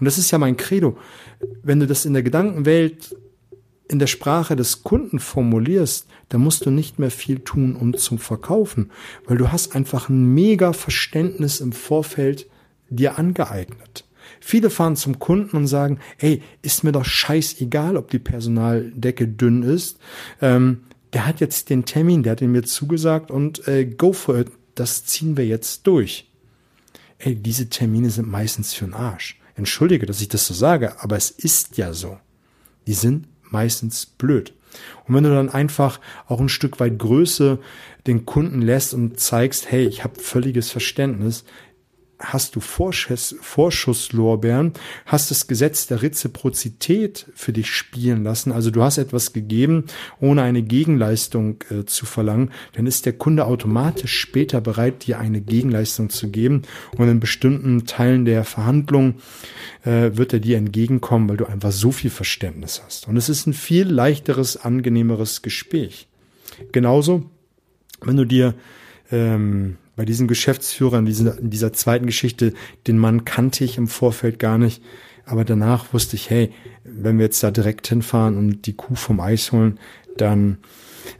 Und 0.00 0.06
das 0.06 0.18
ist 0.18 0.30
ja 0.30 0.38
mein 0.38 0.56
Credo. 0.56 0.96
Wenn 1.62 1.78
du 1.78 1.86
das 1.86 2.04
in 2.04 2.14
der 2.14 2.22
Gedankenwelt 2.22 3.14
in 3.90 3.98
der 3.98 4.06
Sprache 4.06 4.54
des 4.54 4.84
Kunden 4.84 5.18
formulierst, 5.18 6.06
dann 6.28 6.42
musst 6.42 6.64
du 6.64 6.70
nicht 6.70 7.00
mehr 7.00 7.10
viel 7.10 7.40
tun, 7.40 7.74
um 7.74 7.96
zu 7.96 8.18
verkaufen, 8.18 8.92
weil 9.26 9.36
du 9.36 9.50
hast 9.50 9.74
einfach 9.74 10.08
ein 10.08 10.32
mega 10.32 10.72
Verständnis 10.72 11.60
im 11.60 11.72
Vorfeld 11.72 12.46
dir 12.88 13.18
angeeignet. 13.18 14.04
Viele 14.40 14.70
fahren 14.70 14.94
zum 14.94 15.18
Kunden 15.18 15.56
und 15.56 15.66
sagen, 15.66 15.98
ey, 16.18 16.40
ist 16.62 16.84
mir 16.84 16.92
doch 16.92 17.04
scheißegal, 17.04 17.96
ob 17.96 18.10
die 18.10 18.20
Personaldecke 18.20 19.26
dünn 19.26 19.64
ist. 19.64 19.98
Ähm, 20.40 20.82
der 21.12 21.26
hat 21.26 21.40
jetzt 21.40 21.68
den 21.68 21.84
Termin, 21.84 22.22
der 22.22 22.32
hat 22.32 22.42
ihn 22.42 22.52
mir 22.52 22.62
zugesagt 22.62 23.32
und 23.32 23.66
äh, 23.66 23.84
go 23.84 24.12
for 24.12 24.38
it, 24.38 24.52
das 24.76 25.04
ziehen 25.04 25.36
wir 25.36 25.46
jetzt 25.46 25.86
durch. 25.88 26.30
Ey, 27.18 27.34
diese 27.34 27.68
Termine 27.68 28.10
sind 28.10 28.28
meistens 28.28 28.72
für 28.72 28.84
den 28.84 28.94
Arsch. 28.94 29.40
Entschuldige, 29.56 30.06
dass 30.06 30.20
ich 30.20 30.28
das 30.28 30.46
so 30.46 30.54
sage, 30.54 31.02
aber 31.02 31.16
es 31.16 31.30
ist 31.30 31.76
ja 31.76 31.92
so. 31.92 32.18
Die 32.86 32.94
sind 32.94 33.26
meistens 33.50 34.06
blöd. 34.06 34.54
Und 35.06 35.14
wenn 35.14 35.24
du 35.24 35.30
dann 35.30 35.48
einfach 35.48 36.00
auch 36.26 36.40
ein 36.40 36.48
Stück 36.48 36.80
weit 36.80 36.98
Größe 36.98 37.58
den 38.06 38.24
Kunden 38.24 38.62
lässt 38.62 38.94
und 38.94 39.18
zeigst, 39.18 39.70
hey, 39.70 39.86
ich 39.86 40.04
habe 40.04 40.20
völliges 40.20 40.70
Verständnis, 40.70 41.44
hast 42.20 42.54
du 42.54 42.60
Vorschuss, 42.60 43.34
Vorschusslorbeeren, 43.40 44.72
hast 45.06 45.30
das 45.30 45.46
Gesetz 45.46 45.86
der 45.86 46.02
Reziprozität 46.02 47.26
für 47.34 47.52
dich 47.52 47.70
spielen 47.70 48.22
lassen. 48.22 48.52
Also 48.52 48.70
du 48.70 48.82
hast 48.82 48.98
etwas 48.98 49.32
gegeben, 49.32 49.84
ohne 50.20 50.42
eine 50.42 50.62
Gegenleistung 50.62 51.56
äh, 51.70 51.84
zu 51.84 52.06
verlangen, 52.06 52.50
dann 52.74 52.86
ist 52.86 53.06
der 53.06 53.14
Kunde 53.14 53.46
automatisch 53.46 54.18
später 54.18 54.60
bereit, 54.60 55.06
dir 55.06 55.18
eine 55.18 55.40
Gegenleistung 55.40 56.10
zu 56.10 56.30
geben. 56.30 56.62
Und 56.96 57.08
in 57.08 57.20
bestimmten 57.20 57.86
Teilen 57.86 58.24
der 58.24 58.44
Verhandlung 58.44 59.14
äh, 59.84 60.10
wird 60.14 60.32
er 60.32 60.40
dir 60.40 60.58
entgegenkommen, 60.58 61.28
weil 61.28 61.38
du 61.38 61.46
einfach 61.46 61.72
so 61.72 61.90
viel 61.90 62.10
Verständnis 62.10 62.82
hast. 62.84 63.08
Und 63.08 63.16
es 63.16 63.28
ist 63.28 63.46
ein 63.46 63.54
viel 63.54 63.88
leichteres, 63.88 64.56
angenehmeres 64.56 65.42
Gespräch. 65.42 66.06
Genauso, 66.72 67.24
wenn 68.02 68.16
du 68.16 68.24
dir 68.24 68.54
ähm, 69.10 69.76
bei 70.00 70.06
diesem 70.06 70.28
Geschäftsführer 70.28 70.98
in 70.98 71.04
dieser, 71.04 71.38
in 71.38 71.50
dieser 71.50 71.74
zweiten 71.74 72.06
Geschichte, 72.06 72.54
den 72.86 72.96
Mann 72.96 73.26
kannte 73.26 73.64
ich 73.64 73.76
im 73.76 73.86
Vorfeld 73.86 74.38
gar 74.38 74.56
nicht. 74.56 74.82
Aber 75.26 75.44
danach 75.44 75.92
wusste 75.92 76.16
ich, 76.16 76.30
hey, 76.30 76.52
wenn 76.84 77.18
wir 77.18 77.26
jetzt 77.26 77.42
da 77.42 77.50
direkt 77.50 77.86
hinfahren 77.86 78.38
und 78.38 78.64
die 78.64 78.72
Kuh 78.72 78.94
vom 78.94 79.20
Eis 79.20 79.52
holen, 79.52 79.78
dann 80.16 80.56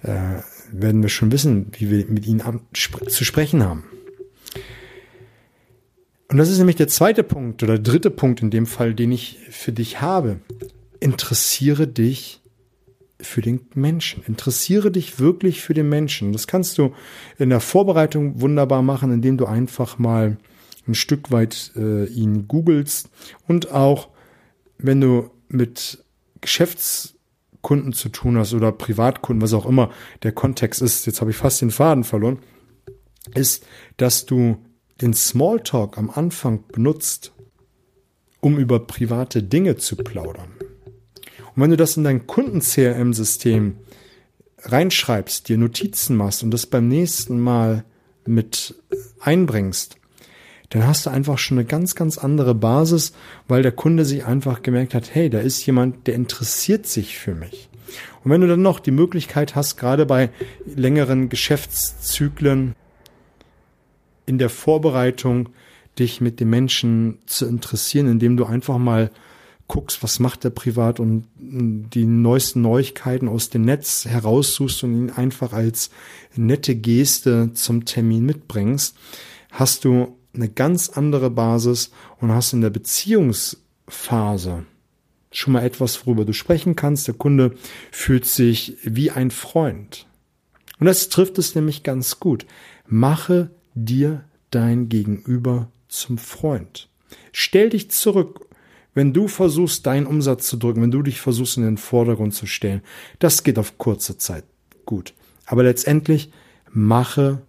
äh, 0.00 0.40
werden 0.72 1.02
wir 1.02 1.10
schon 1.10 1.30
wissen, 1.30 1.66
wie 1.78 1.90
wir 1.90 2.06
mit 2.06 2.26
ihnen 2.26 2.42
zu 2.72 3.22
sprechen 3.22 3.62
haben. 3.62 3.84
Und 6.28 6.38
das 6.38 6.48
ist 6.48 6.56
nämlich 6.56 6.76
der 6.76 6.88
zweite 6.88 7.22
Punkt 7.22 7.62
oder 7.62 7.78
dritte 7.78 8.08
Punkt 8.08 8.40
in 8.40 8.48
dem 8.48 8.64
Fall, 8.64 8.94
den 8.94 9.12
ich 9.12 9.40
für 9.50 9.72
dich 9.72 10.00
habe. 10.00 10.40
Interessiere 11.00 11.86
dich 11.86 12.39
für 13.22 13.40
den 13.40 13.60
Menschen. 13.74 14.22
Interessiere 14.26 14.90
dich 14.90 15.18
wirklich 15.18 15.62
für 15.62 15.74
den 15.74 15.88
Menschen. 15.88 16.32
Das 16.32 16.46
kannst 16.46 16.78
du 16.78 16.94
in 17.38 17.50
der 17.50 17.60
Vorbereitung 17.60 18.40
wunderbar 18.40 18.82
machen, 18.82 19.12
indem 19.12 19.36
du 19.36 19.46
einfach 19.46 19.98
mal 19.98 20.36
ein 20.86 20.94
Stück 20.94 21.30
weit 21.30 21.72
äh, 21.76 22.06
ihn 22.06 22.48
googelst 22.48 23.10
und 23.46 23.70
auch 23.70 24.08
wenn 24.78 25.00
du 25.00 25.30
mit 25.48 26.04
Geschäftskunden 26.40 27.92
zu 27.92 28.08
tun 28.08 28.38
hast 28.38 28.54
oder 28.54 28.72
Privatkunden, 28.72 29.42
was 29.42 29.52
auch 29.52 29.66
immer 29.66 29.90
der 30.22 30.32
Kontext 30.32 30.80
ist, 30.80 31.06
jetzt 31.06 31.20
habe 31.20 31.30
ich 31.30 31.36
fast 31.36 31.60
den 31.60 31.70
Faden 31.70 32.04
verloren, 32.04 32.38
ist, 33.34 33.66
dass 33.96 34.26
du 34.26 34.58
den 35.00 35.14
Smalltalk 35.14 35.98
am 35.98 36.10
Anfang 36.10 36.64
benutzt, 36.72 37.32
um 38.40 38.58
über 38.58 38.80
private 38.80 39.42
Dinge 39.42 39.76
zu 39.76 39.96
plaudern. 39.96 40.50
Und 41.54 41.62
wenn 41.62 41.70
du 41.70 41.76
das 41.76 41.96
in 41.96 42.04
dein 42.04 42.26
Kunden-CRM-System 42.26 43.76
reinschreibst, 44.62 45.48
dir 45.48 45.58
Notizen 45.58 46.16
machst 46.16 46.42
und 46.42 46.50
das 46.50 46.66
beim 46.66 46.88
nächsten 46.88 47.40
Mal 47.40 47.84
mit 48.26 48.74
einbringst, 49.20 49.96
dann 50.70 50.86
hast 50.86 51.06
du 51.06 51.10
einfach 51.10 51.38
schon 51.38 51.58
eine 51.58 51.66
ganz, 51.66 51.94
ganz 51.94 52.16
andere 52.16 52.54
Basis, 52.54 53.12
weil 53.48 53.62
der 53.62 53.72
Kunde 53.72 54.04
sich 54.04 54.24
einfach 54.24 54.62
gemerkt 54.62 54.94
hat, 54.94 55.14
hey, 55.14 55.28
da 55.28 55.40
ist 55.40 55.64
jemand, 55.66 56.06
der 56.06 56.14
interessiert 56.14 56.86
sich 56.86 57.18
für 57.18 57.34
mich. 57.34 57.68
Und 58.22 58.30
wenn 58.30 58.40
du 58.40 58.46
dann 58.46 58.62
noch 58.62 58.78
die 58.78 58.92
Möglichkeit 58.92 59.56
hast, 59.56 59.76
gerade 59.76 60.06
bei 60.06 60.30
längeren 60.64 61.28
Geschäftszyklen 61.28 62.76
in 64.26 64.38
der 64.38 64.48
Vorbereitung, 64.48 65.48
dich 65.98 66.20
mit 66.20 66.38
dem 66.38 66.50
Menschen 66.50 67.18
zu 67.26 67.46
interessieren, 67.46 68.08
indem 68.08 68.36
du 68.36 68.44
einfach 68.44 68.78
mal 68.78 69.10
guckst, 69.70 70.02
was 70.02 70.18
macht 70.18 70.44
er 70.44 70.50
privat 70.50 70.98
und 70.98 71.28
die 71.38 72.04
neuesten 72.04 72.60
Neuigkeiten 72.60 73.28
aus 73.28 73.50
dem 73.50 73.62
Netz 73.62 74.04
heraussuchst 74.04 74.82
und 74.82 74.94
ihn 74.94 75.10
einfach 75.10 75.52
als 75.52 75.90
nette 76.34 76.74
Geste 76.74 77.52
zum 77.54 77.84
Termin 77.84 78.26
mitbringst, 78.26 78.96
hast 79.52 79.84
du 79.84 80.18
eine 80.34 80.48
ganz 80.48 80.88
andere 80.88 81.30
Basis 81.30 81.92
und 82.18 82.32
hast 82.32 82.52
in 82.52 82.62
der 82.62 82.70
Beziehungsphase 82.70 84.64
schon 85.30 85.52
mal 85.52 85.64
etwas, 85.64 86.04
worüber 86.04 86.24
du 86.24 86.32
sprechen 86.32 86.74
kannst. 86.74 87.06
Der 87.06 87.14
Kunde 87.14 87.54
fühlt 87.92 88.26
sich 88.26 88.76
wie 88.82 89.12
ein 89.12 89.30
Freund. 89.30 90.08
Und 90.80 90.86
das 90.86 91.10
trifft 91.10 91.38
es 91.38 91.54
nämlich 91.54 91.84
ganz 91.84 92.18
gut. 92.18 92.44
Mache 92.88 93.52
dir 93.76 94.24
dein 94.50 94.88
Gegenüber 94.88 95.70
zum 95.86 96.18
Freund. 96.18 96.88
Stell 97.30 97.70
dich 97.70 97.92
zurück 97.92 98.49
wenn 98.94 99.12
du 99.12 99.28
versuchst, 99.28 99.86
deinen 99.86 100.06
Umsatz 100.06 100.46
zu 100.46 100.56
drücken, 100.56 100.82
wenn 100.82 100.90
du 100.90 101.02
dich 101.02 101.20
versuchst, 101.20 101.56
in 101.56 101.62
den 101.62 101.78
Vordergrund 101.78 102.34
zu 102.34 102.46
stellen, 102.46 102.82
das 103.18 103.42
geht 103.42 103.58
auf 103.58 103.78
kurze 103.78 104.18
Zeit 104.18 104.44
gut. 104.84 105.14
Aber 105.46 105.62
letztendlich 105.62 106.32
mache 106.72 107.42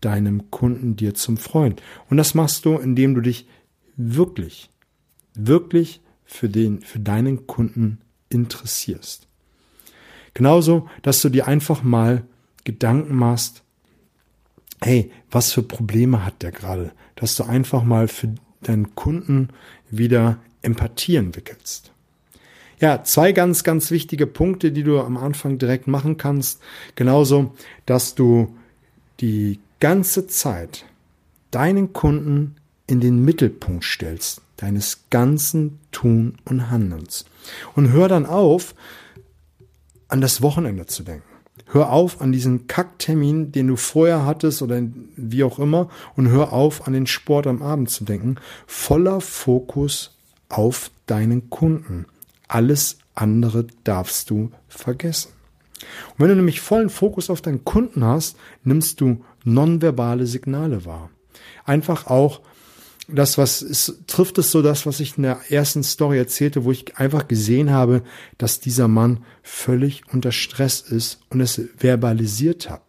deinem 0.00 0.50
Kunden 0.50 0.96
dir 0.96 1.14
zum 1.14 1.36
Freund. 1.36 1.82
Und 2.10 2.16
das 2.16 2.34
machst 2.34 2.64
du, 2.64 2.76
indem 2.76 3.14
du 3.14 3.20
dich 3.20 3.48
wirklich, 3.96 4.70
wirklich 5.34 6.00
für 6.24 6.48
den, 6.48 6.82
für 6.82 6.98
deinen 6.98 7.46
Kunden 7.46 7.98
interessierst. 8.28 9.26
Genauso, 10.34 10.88
dass 11.02 11.22
du 11.22 11.30
dir 11.30 11.46
einfach 11.46 11.82
mal 11.82 12.24
Gedanken 12.64 13.14
machst, 13.14 13.62
hey, 14.82 15.10
was 15.30 15.52
für 15.52 15.62
Probleme 15.62 16.24
hat 16.24 16.42
der 16.42 16.52
gerade? 16.52 16.92
Dass 17.14 17.36
du 17.36 17.44
einfach 17.44 17.84
mal 17.84 18.08
für 18.08 18.34
deinen 18.60 18.94
Kunden 18.94 19.48
wieder 19.90 20.38
Empathie 20.66 21.16
entwickelst. 21.16 21.92
Ja, 22.78 23.02
zwei 23.04 23.32
ganz, 23.32 23.64
ganz 23.64 23.90
wichtige 23.90 24.26
Punkte, 24.26 24.70
die 24.70 24.82
du 24.82 25.00
am 25.00 25.16
Anfang 25.16 25.56
direkt 25.56 25.86
machen 25.86 26.18
kannst. 26.18 26.60
Genauso, 26.94 27.54
dass 27.86 28.14
du 28.14 28.54
die 29.20 29.58
ganze 29.80 30.26
Zeit 30.26 30.84
deinen 31.50 31.94
Kunden 31.94 32.56
in 32.86 33.00
den 33.00 33.24
Mittelpunkt 33.24 33.84
stellst, 33.84 34.42
deines 34.58 35.04
ganzen 35.08 35.78
Tun 35.90 36.36
und 36.44 36.70
Handelns. 36.70 37.24
Und 37.74 37.92
hör 37.92 38.08
dann 38.08 38.26
auf, 38.26 38.74
an 40.08 40.20
das 40.20 40.42
Wochenende 40.42 40.86
zu 40.86 41.02
denken. 41.02 41.24
Hör 41.68 41.90
auf 41.90 42.20
an 42.20 42.30
diesen 42.30 42.68
Kacktermin, 42.68 43.50
den 43.50 43.66
du 43.68 43.76
vorher 43.76 44.24
hattest 44.24 44.62
oder 44.62 44.82
wie 45.16 45.42
auch 45.42 45.58
immer, 45.58 45.88
und 46.14 46.28
hör 46.28 46.52
auf 46.52 46.86
an 46.86 46.92
den 46.92 47.06
Sport 47.06 47.46
am 47.46 47.62
Abend 47.62 47.90
zu 47.90 48.04
denken. 48.04 48.36
Voller 48.66 49.20
Fokus 49.20 50.15
auf 50.48 50.90
deinen 51.06 51.50
Kunden. 51.50 52.06
Alles 52.48 52.98
andere 53.14 53.66
darfst 53.84 54.30
du 54.30 54.50
vergessen. 54.68 55.32
Und 56.12 56.20
wenn 56.20 56.28
du 56.28 56.36
nämlich 56.36 56.60
vollen 56.60 56.90
Fokus 56.90 57.30
auf 57.30 57.40
deinen 57.40 57.64
Kunden 57.64 58.04
hast, 58.04 58.36
nimmst 58.64 59.00
du 59.00 59.24
nonverbale 59.44 60.26
Signale 60.26 60.84
wahr. 60.84 61.10
Einfach 61.64 62.06
auch 62.06 62.40
das, 63.08 63.38
was 63.38 63.62
ist, 63.62 64.02
trifft 64.06 64.38
es 64.38 64.50
so 64.50 64.62
das, 64.62 64.84
was 64.86 65.00
ich 65.00 65.16
in 65.16 65.22
der 65.22 65.40
ersten 65.50 65.82
Story 65.84 66.18
erzählte, 66.18 66.64
wo 66.64 66.72
ich 66.72 66.96
einfach 66.96 67.28
gesehen 67.28 67.70
habe, 67.70 68.02
dass 68.36 68.58
dieser 68.58 68.88
Mann 68.88 69.24
völlig 69.42 70.02
unter 70.12 70.32
Stress 70.32 70.80
ist 70.80 71.20
und 71.30 71.40
es 71.40 71.60
verbalisiert 71.76 72.68
hat. 72.68 72.82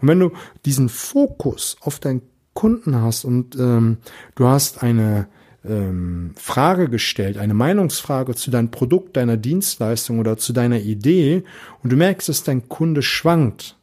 Und 0.00 0.08
wenn 0.08 0.18
du 0.18 0.32
diesen 0.64 0.88
Fokus 0.88 1.76
auf 1.80 2.00
deinen 2.00 2.22
Kunden 2.52 2.96
hast 2.96 3.24
und 3.24 3.54
ähm, 3.56 3.98
du 4.34 4.46
hast 4.46 4.82
eine 4.82 5.28
ähm, 5.64 6.32
Frage 6.36 6.88
gestellt, 6.88 7.36
eine 7.38 7.54
Meinungsfrage 7.54 8.34
zu 8.34 8.50
deinem 8.50 8.70
Produkt, 8.70 9.16
deiner 9.16 9.36
Dienstleistung 9.36 10.18
oder 10.18 10.36
zu 10.36 10.52
deiner 10.52 10.80
Idee 10.80 11.44
und 11.82 11.90
du 11.90 11.96
merkst, 11.96 12.28
dass 12.28 12.42
dein 12.44 12.68
Kunde 12.68 13.02
schwankt, 13.02 13.76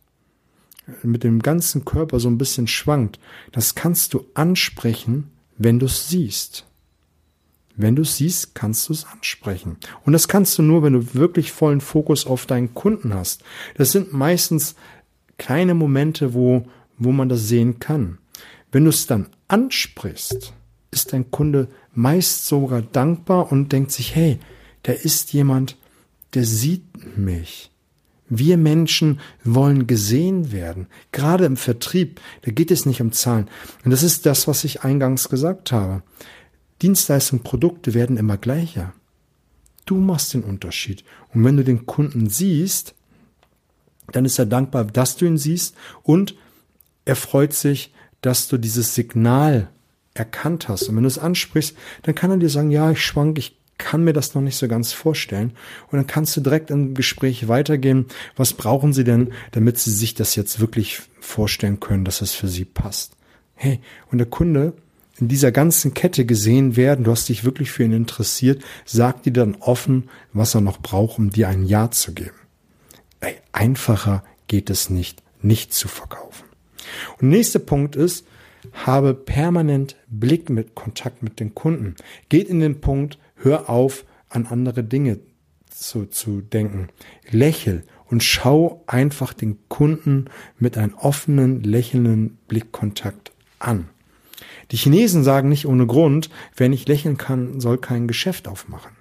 mit 1.03 1.23
dem 1.23 1.41
ganzen 1.41 1.83
Körper 1.83 2.19
so 2.19 2.29
ein 2.29 2.37
bisschen 2.37 2.67
schwankt, 2.67 3.19
das 3.51 3.75
kannst 3.75 4.13
du 4.13 4.25
ansprechen 4.33 5.31
wenn 5.57 5.79
du 5.79 5.87
es 5.87 6.09
siehst. 6.09 6.65
Wenn 7.75 7.95
du 7.95 8.01
es 8.03 8.17
siehst, 8.17 8.55
kannst 8.55 8.89
du 8.89 8.93
es 8.93 9.05
ansprechen. 9.05 9.77
Und 10.05 10.13
das 10.13 10.27
kannst 10.27 10.57
du 10.57 10.63
nur, 10.63 10.81
wenn 10.83 10.93
du 10.93 11.13
wirklich 11.13 11.51
vollen 11.51 11.81
Fokus 11.81 12.25
auf 12.25 12.45
deinen 12.45 12.73
Kunden 12.73 13.13
hast. 13.13 13.43
Das 13.75 13.91
sind 13.91 14.13
meistens 14.13 14.75
kleine 15.37 15.75
Momente, 15.75 16.33
wo, 16.33 16.65
wo 16.97 17.11
man 17.11 17.29
das 17.29 17.47
sehen 17.47 17.79
kann. 17.79 18.17
Wenn 18.71 18.83
du 18.83 18.89
es 18.89 19.05
dann 19.05 19.29
ansprichst, 19.47 20.53
ist 20.97 21.13
dein 21.13 21.31
Kunde 21.31 21.67
meist 21.93 22.47
sogar 22.47 22.81
dankbar 22.81 23.51
und 23.51 23.71
denkt 23.71 23.91
sich, 23.91 24.15
hey, 24.15 24.39
da 24.83 24.91
ist 24.91 25.33
jemand, 25.33 25.77
der 26.33 26.43
sieht 26.43 27.17
mich. 27.17 27.71
Wir 28.29 28.57
Menschen 28.57 29.19
wollen 29.43 29.87
gesehen 29.87 30.51
werden. 30.51 30.87
Gerade 31.11 31.45
im 31.45 31.55
Vertrieb, 31.55 32.19
da 32.41 32.51
geht 32.51 32.71
es 32.71 32.85
nicht 32.85 33.01
um 33.01 33.11
Zahlen. 33.11 33.49
Und 33.85 33.91
das 33.91 34.03
ist 34.03 34.25
das, 34.25 34.47
was 34.47 34.63
ich 34.65 34.83
eingangs 34.83 35.29
gesagt 35.29 35.71
habe. 35.71 36.03
Dienstleistungen, 36.81 37.43
Produkte 37.43 37.93
werden 37.93 38.17
immer 38.17 38.37
gleicher. 38.37 38.93
Du 39.85 39.95
machst 39.95 40.33
den 40.33 40.43
Unterschied. 40.43 41.05
Und 41.33 41.45
wenn 41.45 41.55
du 41.55 41.63
den 41.63 41.85
Kunden 41.85 42.29
siehst, 42.29 42.95
dann 44.11 44.25
ist 44.25 44.39
er 44.39 44.45
dankbar, 44.45 44.85
dass 44.85 45.15
du 45.15 45.25
ihn 45.25 45.37
siehst 45.37 45.75
und 46.03 46.35
er 47.05 47.15
freut 47.15 47.53
sich, 47.53 47.93
dass 48.21 48.47
du 48.47 48.57
dieses 48.57 48.95
Signal 48.95 49.69
erkannt 50.17 50.67
hast. 50.67 50.83
Und 50.83 50.95
wenn 50.95 51.03
du 51.03 51.07
es 51.07 51.19
ansprichst, 51.19 51.75
dann 52.03 52.15
kann 52.15 52.31
er 52.31 52.37
dir 52.37 52.49
sagen, 52.49 52.71
ja, 52.71 52.91
ich 52.91 53.03
schwank, 53.03 53.37
ich 53.37 53.57
kann 53.77 54.03
mir 54.03 54.13
das 54.13 54.33
noch 54.33 54.41
nicht 54.41 54.57
so 54.57 54.67
ganz 54.67 54.91
vorstellen. 54.91 55.51
Und 55.91 55.97
dann 55.97 56.07
kannst 56.07 56.35
du 56.35 56.41
direkt 56.41 56.71
im 56.71 56.93
Gespräch 56.93 57.47
weitergehen. 57.47 58.07
Was 58.35 58.53
brauchen 58.53 58.93
Sie 58.93 59.03
denn, 59.03 59.33
damit 59.51 59.77
Sie 59.77 59.91
sich 59.91 60.15
das 60.15 60.35
jetzt 60.35 60.59
wirklich 60.59 61.01
vorstellen 61.19 61.79
können, 61.79 62.05
dass 62.05 62.21
es 62.21 62.33
für 62.33 62.47
Sie 62.47 62.65
passt? 62.65 63.13
Hey, 63.55 63.79
und 64.11 64.17
der 64.17 64.27
Kunde 64.27 64.73
in 65.19 65.27
dieser 65.27 65.51
ganzen 65.51 65.93
Kette 65.93 66.25
gesehen 66.25 66.75
werden, 66.75 67.05
du 67.05 67.11
hast 67.11 67.29
dich 67.29 67.43
wirklich 67.43 67.71
für 67.71 67.83
ihn 67.83 67.93
interessiert, 67.93 68.63
sagt 68.85 69.25
dir 69.25 69.33
dann 69.33 69.55
offen, 69.55 70.09
was 70.31 70.53
er 70.53 70.61
noch 70.61 70.79
braucht, 70.79 71.17
um 71.17 71.31
dir 71.31 71.47
ein 71.47 71.65
Ja 71.65 71.89
zu 71.89 72.13
geben. 72.13 72.37
Ey, 73.19 73.35
einfacher 73.51 74.23
geht 74.47 74.69
es 74.69 74.89
nicht, 74.89 75.23
nicht 75.41 75.73
zu 75.73 75.87
verkaufen. 75.87 76.45
Und 77.19 77.29
nächster 77.29 77.59
Punkt 77.59 77.95
ist, 77.95 78.25
habe 78.73 79.13
permanent 79.13 79.95
Blick 80.07 80.49
mit 80.49 80.75
Kontakt 80.75 81.23
mit 81.23 81.39
den 81.39 81.55
Kunden. 81.55 81.95
Geht 82.29 82.49
in 82.49 82.59
den 82.59 82.81
Punkt, 82.81 83.17
Hör 83.37 83.69
auf, 83.69 84.05
an 84.29 84.47
andere 84.47 84.83
Dinge 84.83 85.19
zu, 85.69 86.05
zu 86.05 86.41
denken. 86.41 86.87
Lächel 87.29 87.83
und 88.05 88.23
schau 88.23 88.83
einfach 88.87 89.33
den 89.33 89.57
Kunden 89.69 90.25
mit 90.57 90.77
einem 90.77 90.95
offenen, 90.95 91.61
lächelnden 91.61 92.37
Blickkontakt 92.47 93.31
an. 93.59 93.89
Die 94.71 94.77
Chinesen 94.77 95.23
sagen 95.23 95.49
nicht 95.49 95.67
ohne 95.67 95.85
Grund, 95.85 96.29
wer 96.55 96.67
nicht 96.67 96.87
lächeln 96.89 97.17
kann, 97.17 97.59
soll 97.59 97.77
kein 97.77 98.07
Geschäft 98.07 98.47
aufmachen. 98.47 98.91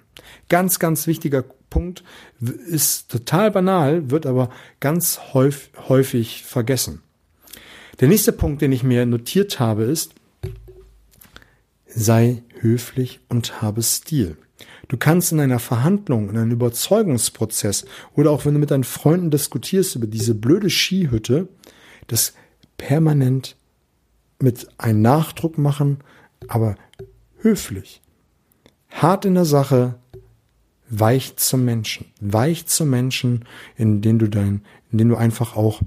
Ganz, 0.49 0.79
ganz 0.79 1.07
wichtiger 1.07 1.43
Punkt 1.69 2.03
ist 2.39 3.11
total 3.11 3.51
banal, 3.51 4.09
wird 4.09 4.25
aber 4.25 4.49
ganz 4.79 5.19
häufig, 5.33 5.71
häufig 5.89 6.43
vergessen. 6.43 7.01
Der 7.99 8.07
nächste 8.07 8.31
Punkt, 8.31 8.61
den 8.61 8.71
ich 8.71 8.83
mir 8.83 9.05
notiert 9.07 9.59
habe, 9.59 9.83
ist, 9.83 10.13
sei 11.87 12.43
höflich 12.59 13.19
und 13.27 13.61
habe 13.61 13.81
Stil. 13.81 14.37
Du 14.87 14.97
kannst 14.97 15.31
in 15.31 15.39
einer 15.39 15.59
Verhandlung, 15.59 16.29
in 16.29 16.37
einem 16.37 16.51
Überzeugungsprozess 16.51 17.85
oder 18.15 18.31
auch 18.31 18.45
wenn 18.45 18.53
du 18.53 18.59
mit 18.59 18.71
deinen 18.71 18.83
Freunden 18.83 19.31
diskutierst 19.31 19.95
über 19.95 20.05
diese 20.05 20.35
blöde 20.35 20.69
Skihütte, 20.69 21.47
das 22.05 22.33
permanent 22.77 23.57
mit 24.39 24.67
einem 24.77 25.01
Nachdruck 25.01 25.57
machen, 25.57 25.97
aber 26.47 26.75
höflich. 27.39 28.01
Hart 28.89 29.25
in 29.25 29.33
der 29.33 29.45
Sache, 29.45 29.95
weich 30.89 31.35
zum 31.37 31.65
Menschen. 31.65 32.05
Weich 32.21 32.67
zum 32.67 32.91
Menschen, 32.91 33.45
in 33.75 34.01
dem 34.01 34.19
du 34.19 34.27
dein, 34.27 34.63
in 34.91 34.99
dem 34.99 35.09
du 35.09 35.15
einfach 35.15 35.55
auch 35.55 35.81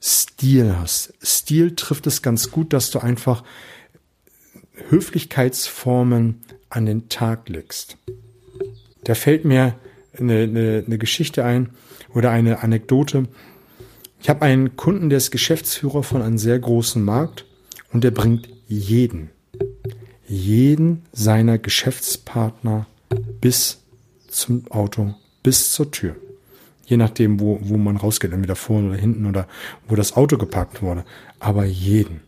Stil 0.00 0.76
hast. 0.76 1.12
Stil 1.22 1.74
trifft 1.76 2.06
es 2.06 2.22
ganz 2.22 2.50
gut, 2.50 2.72
dass 2.72 2.90
du 2.90 3.00
einfach 3.00 3.44
Höflichkeitsformen 4.88 6.40
an 6.70 6.86
den 6.86 7.08
Tag 7.08 7.48
legst. 7.48 7.98
Da 9.04 9.14
fällt 9.14 9.44
mir 9.44 9.74
eine, 10.18 10.42
eine, 10.42 10.84
eine 10.86 10.98
Geschichte 10.98 11.44
ein 11.44 11.70
oder 12.14 12.30
eine 12.30 12.62
Anekdote. 12.62 13.28
Ich 14.20 14.28
habe 14.28 14.42
einen 14.42 14.76
Kunden, 14.76 15.10
der 15.10 15.18
ist 15.18 15.30
Geschäftsführer 15.30 16.02
von 16.02 16.22
einem 16.22 16.38
sehr 16.38 16.58
großen 16.58 17.02
Markt 17.02 17.44
und 17.92 18.04
der 18.04 18.10
bringt 18.10 18.48
jeden, 18.68 19.30
jeden 20.26 21.02
seiner 21.12 21.58
Geschäftspartner 21.58 22.86
bis 23.40 23.82
zum 24.28 24.70
Auto, 24.70 25.14
bis 25.42 25.72
zur 25.72 25.90
Tür. 25.90 26.16
Je 26.90 26.96
nachdem, 26.96 27.38
wo, 27.38 27.58
wo 27.62 27.76
man 27.76 27.96
rausgeht, 27.96 28.32
entweder 28.32 28.56
vorne 28.56 28.90
oder 28.90 28.98
hinten 28.98 29.24
oder 29.26 29.46
wo 29.88 29.94
das 29.94 30.16
Auto 30.16 30.36
geparkt 30.36 30.82
wurde. 30.82 31.04
Aber 31.38 31.64
jeden 31.64 32.20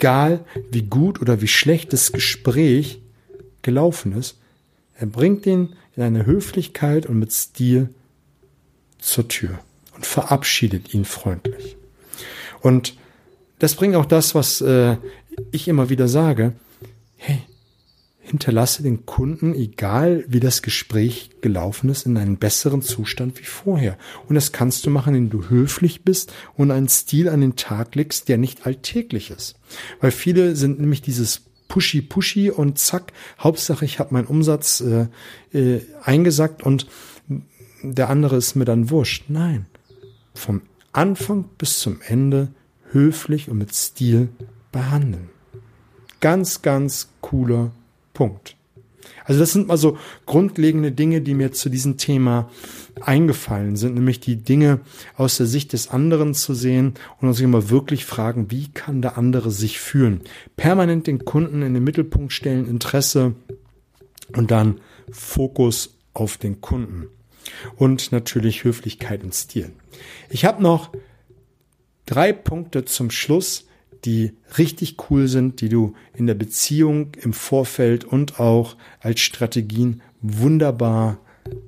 egal 0.00 0.44
wie 0.70 0.82
gut 0.82 1.20
oder 1.20 1.42
wie 1.42 1.48
schlecht 1.48 1.92
das 1.92 2.12
Gespräch 2.12 3.00
gelaufen 3.62 4.16
ist, 4.16 4.38
er 4.96 5.06
bringt 5.06 5.46
ihn 5.46 5.74
in 5.96 6.02
eine 6.02 6.24
Höflichkeit 6.24 7.06
und 7.06 7.18
mit 7.18 7.32
Stil 7.32 7.90
zur 8.98 9.28
Tür 9.28 9.58
und 9.94 10.06
verabschiedet 10.06 10.94
ihn 10.94 11.04
freundlich. 11.04 11.76
Und 12.62 12.96
das 13.58 13.74
bringt 13.74 13.94
auch 13.94 14.06
das, 14.06 14.34
was 14.34 14.62
äh, 14.62 14.96
ich 15.52 15.68
immer 15.68 15.90
wieder 15.90 16.08
sage. 16.08 16.52
Hinterlasse 18.30 18.84
den 18.84 19.06
Kunden, 19.06 19.56
egal 19.56 20.24
wie 20.28 20.38
das 20.38 20.62
Gespräch 20.62 21.30
gelaufen 21.40 21.90
ist, 21.90 22.06
in 22.06 22.16
einem 22.16 22.36
besseren 22.36 22.80
Zustand 22.80 23.40
wie 23.40 23.44
vorher. 23.44 23.98
Und 24.28 24.36
das 24.36 24.52
kannst 24.52 24.86
du 24.86 24.90
machen, 24.90 25.16
indem 25.16 25.40
du 25.40 25.48
höflich 25.50 26.04
bist 26.04 26.32
und 26.56 26.70
einen 26.70 26.88
Stil 26.88 27.28
an 27.28 27.40
den 27.40 27.56
Tag 27.56 27.96
legst, 27.96 28.28
der 28.28 28.38
nicht 28.38 28.66
alltäglich 28.66 29.32
ist. 29.32 29.56
Weil 30.00 30.12
viele 30.12 30.54
sind 30.54 30.78
nämlich 30.78 31.02
dieses 31.02 31.42
Pushy 31.66 32.02
Pushy 32.02 32.50
und 32.50 32.78
zack, 32.78 33.12
Hauptsache 33.40 33.84
ich 33.84 33.98
habe 33.98 34.14
meinen 34.14 34.26
Umsatz 34.28 34.80
äh, 34.80 35.08
äh, 35.52 35.80
eingesackt 36.04 36.62
und 36.62 36.86
der 37.82 38.10
andere 38.10 38.36
ist 38.36 38.54
mir 38.54 38.64
dann 38.64 38.90
wurscht. 38.90 39.24
Nein, 39.26 39.66
vom 40.34 40.62
Anfang 40.92 41.46
bis 41.58 41.80
zum 41.80 42.00
Ende 42.06 42.48
höflich 42.92 43.48
und 43.48 43.58
mit 43.58 43.74
Stil 43.74 44.28
behandeln. 44.70 45.30
Ganz, 46.20 46.62
ganz 46.62 47.08
cooler 47.20 47.72
Punkt. 48.12 48.56
Also 49.24 49.40
das 49.40 49.52
sind 49.52 49.68
mal 49.68 49.76
so 49.76 49.96
grundlegende 50.26 50.92
Dinge, 50.92 51.20
die 51.20 51.34
mir 51.34 51.52
zu 51.52 51.68
diesem 51.68 51.96
Thema 51.96 52.50
eingefallen 53.00 53.76
sind, 53.76 53.94
nämlich 53.94 54.20
die 54.20 54.36
Dinge 54.36 54.80
aus 55.16 55.36
der 55.36 55.46
Sicht 55.46 55.72
des 55.72 55.88
anderen 55.88 56.34
zu 56.34 56.54
sehen 56.54 56.94
und 57.20 57.28
uns 57.28 57.40
immer 57.40 57.70
wirklich 57.70 58.04
fragen, 58.04 58.50
wie 58.50 58.68
kann 58.68 59.02
der 59.02 59.16
andere 59.16 59.50
sich 59.50 59.78
fühlen? 59.78 60.22
Permanent 60.56 61.06
den 61.06 61.24
Kunden 61.24 61.62
in 61.62 61.74
den 61.74 61.84
Mittelpunkt 61.84 62.32
stellen, 62.32 62.68
Interesse 62.68 63.34
und 64.36 64.50
dann 64.50 64.80
Fokus 65.10 65.98
auf 66.12 66.36
den 66.36 66.60
Kunden. 66.60 67.06
Und 67.76 68.12
natürlich 68.12 68.64
Höflichkeit 68.64 69.22
und 69.22 69.34
Stil. 69.34 69.72
Ich 70.28 70.44
habe 70.44 70.62
noch 70.62 70.90
drei 72.06 72.32
Punkte 72.32 72.84
zum 72.84 73.10
Schluss, 73.10 73.66
die 74.04 74.32
richtig 74.58 74.96
cool 75.10 75.28
sind, 75.28 75.60
die 75.60 75.68
du 75.68 75.94
in 76.14 76.26
der 76.26 76.34
Beziehung 76.34 77.12
im 77.20 77.32
Vorfeld 77.32 78.04
und 78.04 78.40
auch 78.40 78.76
als 79.00 79.20
Strategien 79.20 80.02
wunderbar 80.22 81.18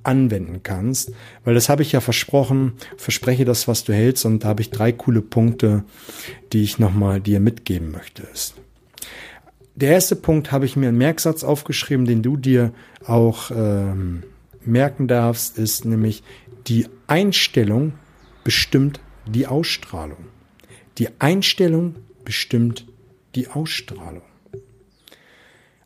anwenden 0.02 0.62
kannst, 0.62 1.12
weil 1.44 1.54
das 1.54 1.68
habe 1.68 1.82
ich 1.82 1.92
ja 1.92 2.00
versprochen, 2.00 2.74
verspreche 2.96 3.44
das, 3.44 3.68
was 3.68 3.84
du 3.84 3.92
hältst 3.92 4.24
und 4.24 4.44
da 4.44 4.48
habe 4.48 4.62
ich 4.62 4.70
drei 4.70 4.92
coole 4.92 5.22
Punkte, 5.22 5.84
die 6.52 6.62
ich 6.62 6.78
nochmal 6.78 7.20
dir 7.20 7.40
mitgeben 7.40 7.90
möchte. 7.90 8.22
Der 9.74 9.92
erste 9.92 10.16
Punkt 10.16 10.52
habe 10.52 10.66
ich 10.66 10.76
mir 10.76 10.88
einen 10.88 10.98
Merksatz 10.98 11.44
aufgeschrieben, 11.44 12.04
den 12.04 12.22
du 12.22 12.36
dir 12.36 12.72
auch 13.06 13.50
ähm, 13.50 14.22
merken 14.64 15.08
darfst, 15.08 15.58
ist 15.58 15.84
nämlich 15.84 16.22
die 16.66 16.86
Einstellung 17.06 17.94
bestimmt 18.44 19.00
die 19.26 19.46
Ausstrahlung. 19.46 20.18
Die 20.98 21.08
Einstellung 21.20 21.96
bestimmt 22.24 22.86
die 23.34 23.48
Ausstrahlung. 23.48 24.22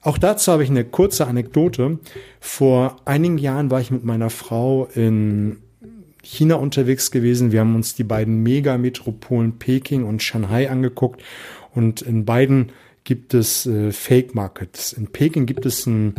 Auch 0.01 0.19
dazu 0.19 0.53
habe 0.53 0.63
ich 0.63 0.71
eine 0.71 0.85
kurze 0.85 1.27
Anekdote. 1.27 1.99
Vor 2.39 2.97
einigen 3.05 3.39
Jahren 3.39 3.71
war 3.71 3.81
ich 3.81 3.91
mit 3.91 4.05
meiner 4.05 4.31
Frau 4.31 4.89
in 4.95 5.59
China 6.23 6.57
unterwegs 6.57 7.11
gewesen. 7.11 7.53
Wir 7.53 7.61
haben 7.61 7.75
uns 7.75 7.95
die 7.95 8.05
beiden 8.05 8.43
Megametropolen 8.43 9.59
Peking 9.59 10.05
und 10.05 10.23
Shanghai 10.23 10.71
angeguckt 10.71 11.23
und 11.75 12.03
in 12.03 12.25
beiden 12.25 12.73
gibt 13.05 13.35
es 13.35 13.67
äh, 13.67 13.93
Fake 13.93 14.35
Markets. 14.35 14.93
In 14.93 15.07
Peking 15.07 15.47
gibt 15.47 15.67
es 15.67 15.87
ein, 15.87 16.15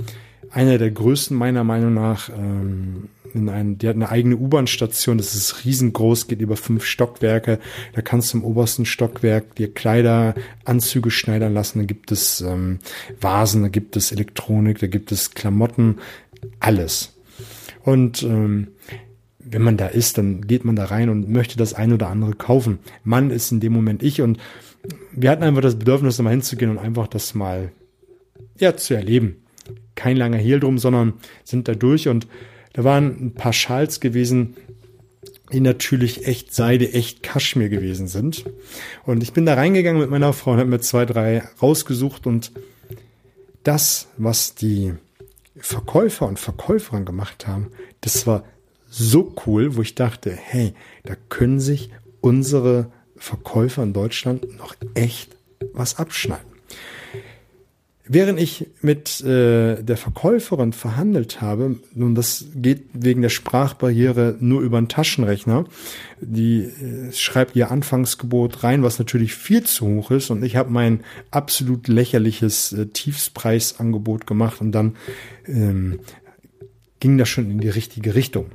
einer 0.50 0.78
der 0.78 0.92
größten 0.92 1.36
meiner 1.36 1.64
Meinung 1.64 1.94
nach 1.94 2.30
ähm, 2.30 3.10
in 3.34 3.50
ein, 3.50 3.78
die 3.78 3.88
hat 3.88 3.96
eine 3.96 4.10
eigene 4.10 4.38
U-Bahn-Station, 4.38 5.18
das 5.18 5.36
ist 5.36 5.66
riesengroß, 5.66 6.28
geht 6.28 6.42
über 6.42 6.58
fünf 6.58 6.86
Stockwerke. 6.86 7.60
Da 7.94 8.02
kannst 8.02 8.34
du 8.34 8.38
im 8.38 8.44
obersten 8.44 8.86
Stockwerk 8.86 9.56
dir 9.56 9.74
Kleider, 9.74 10.36
Anzüge 10.66 11.12
schneidern 11.12 11.54
lassen. 11.54 11.80
Da 11.80 11.86
gibt 11.86 12.12
es 12.12 12.42
ähm, 12.42 12.80
Vasen, 13.20 13.64
da 13.64 13.70
gibt 13.70 13.96
es 13.96 14.12
Elektronik, 14.12 14.80
da 14.80 14.88
gibt 14.88 15.12
es 15.12 15.32
Klamotten, 15.32 15.98
alles. 16.60 17.14
Und 17.84 18.24
ähm, 18.24 18.70
wenn 19.40 19.62
man 19.62 19.78
da 19.78 19.88
ist, 19.88 20.18
dann 20.18 20.42
geht 20.42 20.66
man 20.66 20.76
da 20.76 20.86
rein 20.86 21.10
und 21.10 21.30
möchte 21.30 21.58
das 21.58 21.74
ein 21.74 21.94
oder 21.94 22.10
andere 22.10 22.34
kaufen. 22.34 22.80
Mann 23.04 23.32
ist 23.32 23.52
in 23.52 23.60
dem 23.60 23.74
Moment 23.74 24.04
ich 24.04 24.22
und 24.22 24.38
wir 25.12 25.30
hatten 25.30 25.44
einfach 25.44 25.62
das 25.62 25.80
Bedürfnis, 25.80 26.18
da 26.18 26.24
mal 26.24 26.32
hinzugehen 26.32 26.72
und 26.72 26.78
einfach 26.78 27.08
das 27.08 27.34
mal 27.34 27.72
ja, 28.60 28.76
zu 28.76 28.94
erleben. 28.94 29.38
Kein 29.96 30.18
langer 30.18 30.38
Hehl 30.38 30.60
drum, 30.60 30.78
sondern 30.78 31.14
sind 31.44 31.68
da 31.68 31.74
durch 31.74 32.08
und 32.08 32.28
da 32.78 32.84
waren 32.84 33.08
ein 33.08 33.34
paar 33.34 33.54
Schals 33.54 34.00
gewesen, 34.02 34.56
die 35.52 35.62
natürlich 35.62 36.28
echt 36.28 36.54
Seide, 36.54 36.94
echt 36.94 37.24
Kaschmir 37.24 37.70
gewesen 37.70 38.08
sind. 38.08 38.46
Und 39.04 39.24
ich 39.24 39.34
bin 39.34 39.48
da 39.48 39.56
reingegangen 39.56 40.00
mit 40.00 40.12
meiner 40.12 40.32
Frau 40.32 40.52
und 40.52 40.60
habe 40.60 40.70
mir 40.70 40.80
zwei, 40.80 41.08
drei 41.08 41.42
rausgesucht 41.60 42.28
und 42.28 42.52
das, 43.64 44.10
was 44.18 44.54
die 44.54 44.94
Verkäufer 45.58 46.28
und 46.28 46.38
Verkäuferinnen 46.38 47.06
gemacht 47.06 47.48
haben, 47.48 47.72
das 48.02 48.28
war 48.28 48.44
so 48.92 49.34
cool, 49.48 49.76
wo 49.76 49.82
ich 49.82 49.96
dachte, 49.96 50.38
hey, 50.40 50.76
da 51.04 51.16
können 51.30 51.60
sich 51.60 51.90
unsere 52.22 52.92
Verkäufer 53.16 53.82
in 53.82 53.94
Deutschland 53.94 54.56
noch 54.56 54.76
echt 54.94 55.36
was 55.74 55.98
abschneiden. 55.98 56.57
Während 58.10 58.40
ich 58.40 58.68
mit 58.82 59.22
äh, 59.22 59.82
der 59.84 59.98
Verkäuferin 59.98 60.74
verhandelt 60.74 61.42
habe, 61.42 61.78
nun 61.94 62.16
das 62.16 62.46
geht 62.56 62.86
wegen 62.94 63.22
der 63.22 63.30
Sprachbarriere 63.30 64.36
nur 64.40 64.62
über 64.62 64.78
einen 64.78 64.88
Taschenrechner, 64.88 65.66
die 66.22 66.62
äh, 66.62 67.12
schreibt 67.12 67.56
ihr 67.56 67.70
Anfangsgebot 67.70 68.64
rein, 68.64 68.84
was 68.84 69.00
natürlich 69.00 69.34
viel 69.34 69.64
zu 69.64 69.88
hoch 69.88 70.12
ist 70.12 70.30
und 70.30 70.44
ich 70.44 70.56
habe 70.56 70.72
mein 70.72 71.02
absolut 71.32 71.88
lächerliches 71.88 72.72
äh, 72.72 72.86
Tiefspreisangebot 72.88 74.26
gemacht 74.26 74.62
und 74.62 74.72
dann 74.72 74.96
ähm, 75.46 76.00
ging 77.00 77.18
das 77.18 77.30
schon 77.30 77.52
in 77.52 77.60
die 77.60 77.70
richtige 77.70 78.16
Richtung. 78.16 78.48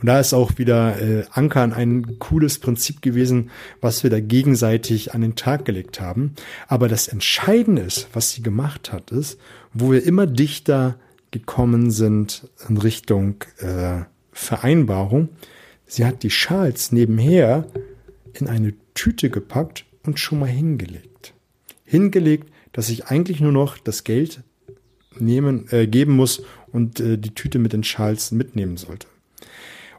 Und 0.00 0.06
da 0.06 0.20
ist 0.20 0.32
auch 0.32 0.58
wieder 0.58 1.00
äh, 1.00 1.24
Ankern 1.30 1.72
ein 1.72 2.18
cooles 2.18 2.58
Prinzip 2.58 3.02
gewesen, 3.02 3.50
was 3.80 4.02
wir 4.02 4.10
da 4.10 4.20
gegenseitig 4.20 5.14
an 5.14 5.20
den 5.20 5.36
Tag 5.36 5.64
gelegt 5.64 6.00
haben. 6.00 6.34
Aber 6.68 6.88
das 6.88 7.08
Entscheidende 7.08 7.82
ist, 7.82 8.08
was 8.12 8.32
sie 8.32 8.42
gemacht 8.42 8.92
hat, 8.92 9.10
ist, 9.10 9.38
wo 9.72 9.92
wir 9.92 10.04
immer 10.04 10.26
dichter 10.26 10.96
gekommen 11.30 11.90
sind 11.90 12.48
in 12.68 12.76
Richtung 12.78 13.36
äh, 13.58 14.02
Vereinbarung. 14.32 15.30
Sie 15.86 16.04
hat 16.04 16.22
die 16.22 16.30
Schals 16.30 16.92
nebenher 16.92 17.66
in 18.34 18.48
eine 18.48 18.74
Tüte 18.94 19.30
gepackt 19.30 19.84
und 20.04 20.18
schon 20.18 20.40
mal 20.40 20.46
hingelegt. 20.48 21.34
Hingelegt, 21.84 22.50
dass 22.72 22.88
ich 22.88 23.06
eigentlich 23.06 23.40
nur 23.40 23.52
noch 23.52 23.78
das 23.78 24.04
Geld 24.04 24.42
nehmen, 25.18 25.66
äh, 25.70 25.86
geben 25.86 26.12
muss 26.12 26.42
und 26.72 27.00
äh, 27.00 27.16
die 27.18 27.34
Tüte 27.34 27.58
mit 27.58 27.72
den 27.72 27.84
Schals 27.84 28.32
mitnehmen 28.32 28.76
sollte. 28.76 29.06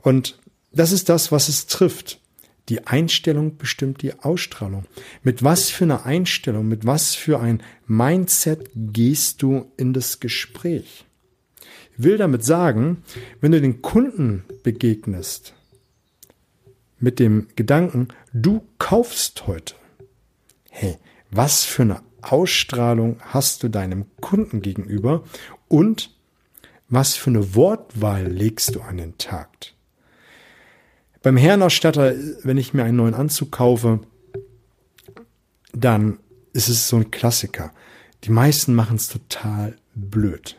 Und 0.01 0.39
das 0.71 0.91
ist 0.91 1.09
das, 1.09 1.31
was 1.31 1.49
es 1.49 1.67
trifft. 1.67 2.19
Die 2.69 2.85
Einstellung 2.85 3.57
bestimmt 3.57 4.01
die 4.01 4.19
Ausstrahlung. 4.19 4.85
Mit 5.23 5.43
was 5.43 5.69
für 5.69 5.85
einer 5.85 6.05
Einstellung, 6.05 6.67
mit 6.67 6.85
was 6.85 7.15
für 7.15 7.39
ein 7.39 7.63
Mindset 7.85 8.69
gehst 8.75 9.41
du 9.41 9.71
in 9.77 9.93
das 9.93 10.19
Gespräch? 10.19 11.05
Ich 11.97 12.03
will 12.03 12.17
damit 12.17 12.43
sagen, 12.43 13.03
wenn 13.39 13.53
du 13.53 13.61
den 13.61 13.81
Kunden 13.81 14.43
begegnest 14.63 15.53
mit 16.99 17.19
dem 17.19 17.47
Gedanken, 17.55 18.09
du 18.33 18.67
kaufst 18.79 19.47
heute. 19.47 19.75
Hey, 20.69 20.97
was 21.31 21.63
für 21.63 21.83
eine 21.83 22.03
Ausstrahlung 22.21 23.17
hast 23.21 23.63
du 23.63 23.69
deinem 23.69 24.05
Kunden 24.19 24.61
gegenüber 24.61 25.23
und 25.67 26.11
was 26.89 27.15
für 27.15 27.29
eine 27.29 27.55
Wortwahl 27.55 28.27
legst 28.27 28.75
du 28.75 28.81
an 28.81 28.97
den 28.97 29.17
Tag? 29.17 29.73
Beim 31.21 31.37
Herrenausstatter, 31.37 32.13
wenn 32.43 32.57
ich 32.57 32.73
mir 32.73 32.83
einen 32.83 32.97
neuen 32.97 33.13
Anzug 33.13 33.51
kaufe, 33.51 33.99
dann 35.73 36.19
ist 36.53 36.69
es 36.69 36.87
so 36.87 36.97
ein 36.97 37.11
Klassiker. 37.11 37.71
Die 38.23 38.31
meisten 38.31 38.73
machen 38.73 38.97
es 38.97 39.07
total 39.07 39.75
blöd. 39.95 40.57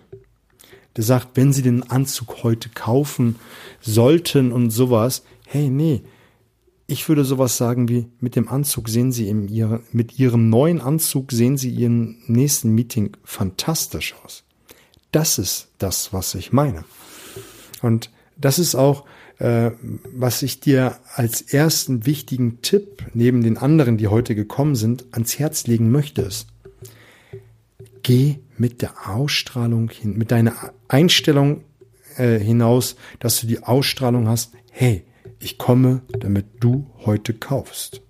Der 0.96 1.04
sagt, 1.04 1.36
wenn 1.36 1.52
sie 1.52 1.62
den 1.62 1.88
Anzug 1.90 2.42
heute 2.42 2.68
kaufen 2.70 3.36
sollten 3.80 4.52
und 4.52 4.70
sowas, 4.70 5.22
hey, 5.46 5.70
nee, 5.70 6.02
ich 6.90 7.08
würde 7.08 7.24
sowas 7.24 7.56
sagen 7.56 7.88
wie, 7.88 8.06
mit 8.18 8.34
dem 8.34 8.48
Anzug 8.48 8.88
sehen 8.88 9.12
Sie 9.12 9.28
in 9.28 9.46
ihre, 9.48 9.82
mit 9.92 10.18
Ihrem 10.18 10.48
neuen 10.48 10.80
Anzug 10.80 11.32
sehen 11.32 11.58
Sie 11.58 11.68
Ihren 11.68 12.16
nächsten 12.26 12.70
Meeting 12.74 13.14
fantastisch 13.22 14.14
aus. 14.24 14.44
Das 15.12 15.38
ist 15.38 15.68
das, 15.76 16.14
was 16.14 16.34
ich 16.34 16.50
meine. 16.50 16.84
Und 17.82 18.10
das 18.38 18.58
ist 18.58 18.74
auch, 18.74 19.04
was 19.40 20.42
ich 20.42 20.60
dir 20.60 20.96
als 21.14 21.42
ersten 21.42 22.06
wichtigen 22.06 22.60
Tipp 22.60 23.04
neben 23.14 23.42
den 23.42 23.56
anderen, 23.56 23.96
die 23.96 24.08
heute 24.08 24.34
gekommen 24.34 24.74
sind, 24.74 25.06
ans 25.12 25.38
Herz 25.38 25.66
legen 25.66 25.90
möchte, 25.90 26.22
ist, 26.22 26.48
geh 28.02 28.36
mit 28.56 28.82
der 28.82 29.08
Ausstrahlung 29.08 29.90
hin, 29.90 30.16
mit 30.16 30.30
deiner 30.30 30.72
Einstellung 30.88 31.62
äh, 32.16 32.38
hinaus, 32.38 32.96
dass 33.20 33.40
du 33.40 33.46
die 33.46 33.62
Ausstrahlung 33.62 34.28
hast, 34.28 34.52
hey, 34.70 35.04
ich 35.40 35.58
komme, 35.58 36.02
damit 36.18 36.46
du 36.60 36.90
heute 37.04 37.32
kaufst. 37.32 38.02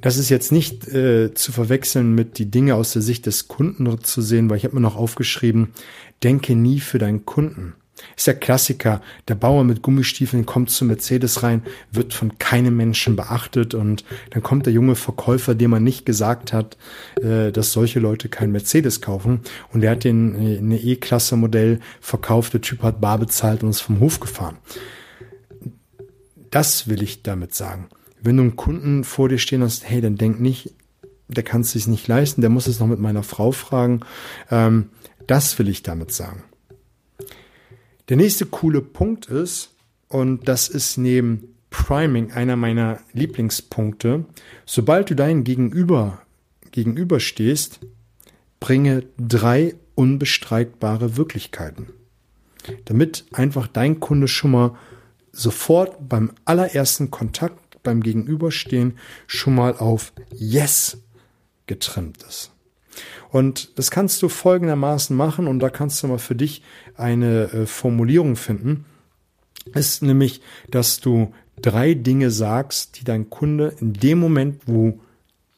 Das 0.00 0.16
ist 0.16 0.30
jetzt 0.30 0.50
nicht 0.50 0.88
äh, 0.88 1.34
zu 1.34 1.52
verwechseln 1.52 2.14
mit 2.14 2.38
die 2.38 2.50
Dinge 2.50 2.74
aus 2.74 2.92
der 2.94 3.02
Sicht 3.02 3.26
des 3.26 3.48
Kunden 3.48 4.02
zu 4.02 4.22
sehen, 4.22 4.48
weil 4.48 4.56
ich 4.56 4.64
habe 4.64 4.76
mir 4.76 4.80
noch 4.80 4.96
aufgeschrieben, 4.96 5.72
denke 6.22 6.54
nie 6.54 6.80
für 6.80 6.98
deinen 6.98 7.26
Kunden. 7.26 7.74
Ist 8.16 8.26
der 8.26 8.34
Klassiker. 8.34 9.00
Der 9.28 9.34
Bauer 9.34 9.64
mit 9.64 9.82
Gummistiefeln 9.82 10.46
kommt 10.46 10.70
zu 10.70 10.84
Mercedes 10.84 11.42
rein, 11.42 11.62
wird 11.90 12.14
von 12.14 12.38
keinem 12.38 12.76
Menschen 12.76 13.16
beachtet 13.16 13.74
und 13.74 14.04
dann 14.30 14.42
kommt 14.42 14.66
der 14.66 14.72
junge 14.72 14.94
Verkäufer, 14.94 15.54
dem 15.54 15.70
man 15.70 15.84
nicht 15.84 16.06
gesagt 16.06 16.52
hat, 16.52 16.76
äh, 17.20 17.52
dass 17.52 17.72
solche 17.72 18.00
Leute 18.00 18.28
kein 18.28 18.52
Mercedes 18.52 19.00
kaufen 19.00 19.40
und 19.72 19.80
der 19.80 19.92
hat 19.92 20.04
den 20.04 20.34
äh, 20.34 20.58
eine 20.58 20.78
E-Klasse 20.78 21.36
Modell 21.36 21.80
verkauft, 22.00 22.54
der 22.54 22.60
Typ 22.60 22.82
hat 22.82 23.00
bar 23.00 23.18
bezahlt 23.18 23.62
und 23.62 23.70
ist 23.70 23.80
vom 23.80 24.00
Hof 24.00 24.20
gefahren. 24.20 24.58
Das 26.50 26.88
will 26.88 27.02
ich 27.02 27.22
damit 27.22 27.54
sagen. 27.54 27.88
Wenn 28.20 28.36
du 28.36 28.42
einen 28.42 28.56
Kunden 28.56 29.04
vor 29.04 29.28
dir 29.28 29.38
stehen 29.38 29.62
hast, 29.62 29.88
hey, 29.88 30.00
dann 30.00 30.16
denk 30.16 30.40
nicht, 30.40 30.74
der 31.28 31.44
kann 31.44 31.62
es 31.62 31.72
sich 31.72 31.86
nicht 31.86 32.08
leisten, 32.08 32.40
der 32.40 32.50
muss 32.50 32.66
es 32.66 32.80
noch 32.80 32.86
mit 32.86 32.98
meiner 32.98 33.22
Frau 33.22 33.52
fragen. 33.52 34.00
Ähm, 34.50 34.90
das 35.26 35.58
will 35.58 35.68
ich 35.68 35.82
damit 35.82 36.12
sagen. 36.12 36.42
Der 38.10 38.16
nächste 38.16 38.44
coole 38.44 38.82
Punkt 38.82 39.26
ist, 39.26 39.70
und 40.08 40.48
das 40.48 40.68
ist 40.68 40.98
neben 40.98 41.54
Priming 41.70 42.32
einer 42.32 42.56
meiner 42.56 42.98
Lieblingspunkte, 43.12 44.24
sobald 44.66 45.10
du 45.10 45.14
deinen 45.14 45.44
Gegenüber 45.44 46.20
gegenüberstehst, 46.72 47.78
bringe 48.58 49.04
drei 49.16 49.76
unbestreitbare 49.94 51.16
Wirklichkeiten. 51.16 51.90
Damit 52.86 53.26
einfach 53.30 53.68
dein 53.68 54.00
Kunde 54.00 54.26
schon 54.26 54.50
mal 54.50 54.76
sofort 55.30 56.08
beim 56.08 56.32
allerersten 56.44 57.12
Kontakt, 57.12 57.80
beim 57.84 58.02
Gegenüberstehen 58.02 58.98
schon 59.28 59.54
mal 59.54 59.76
auf 59.76 60.12
Yes 60.34 60.98
getrimmt 61.66 62.24
ist. 62.24 62.50
Und 63.30 63.78
das 63.78 63.90
kannst 63.90 64.22
du 64.22 64.28
folgendermaßen 64.28 65.16
machen 65.16 65.46
und 65.46 65.60
da 65.60 65.70
kannst 65.70 66.02
du 66.02 66.08
mal 66.08 66.18
für 66.18 66.34
dich 66.34 66.62
eine 66.96 67.52
äh, 67.52 67.66
Formulierung 67.66 68.36
finden. 68.36 68.84
Ist 69.74 70.02
nämlich, 70.02 70.40
dass 70.70 71.00
du 71.00 71.32
drei 71.60 71.94
Dinge 71.94 72.30
sagst, 72.30 72.98
die 72.98 73.04
dein 73.04 73.30
Kunde 73.30 73.74
in 73.80 73.92
dem 73.92 74.18
Moment, 74.18 74.62
wo 74.66 74.98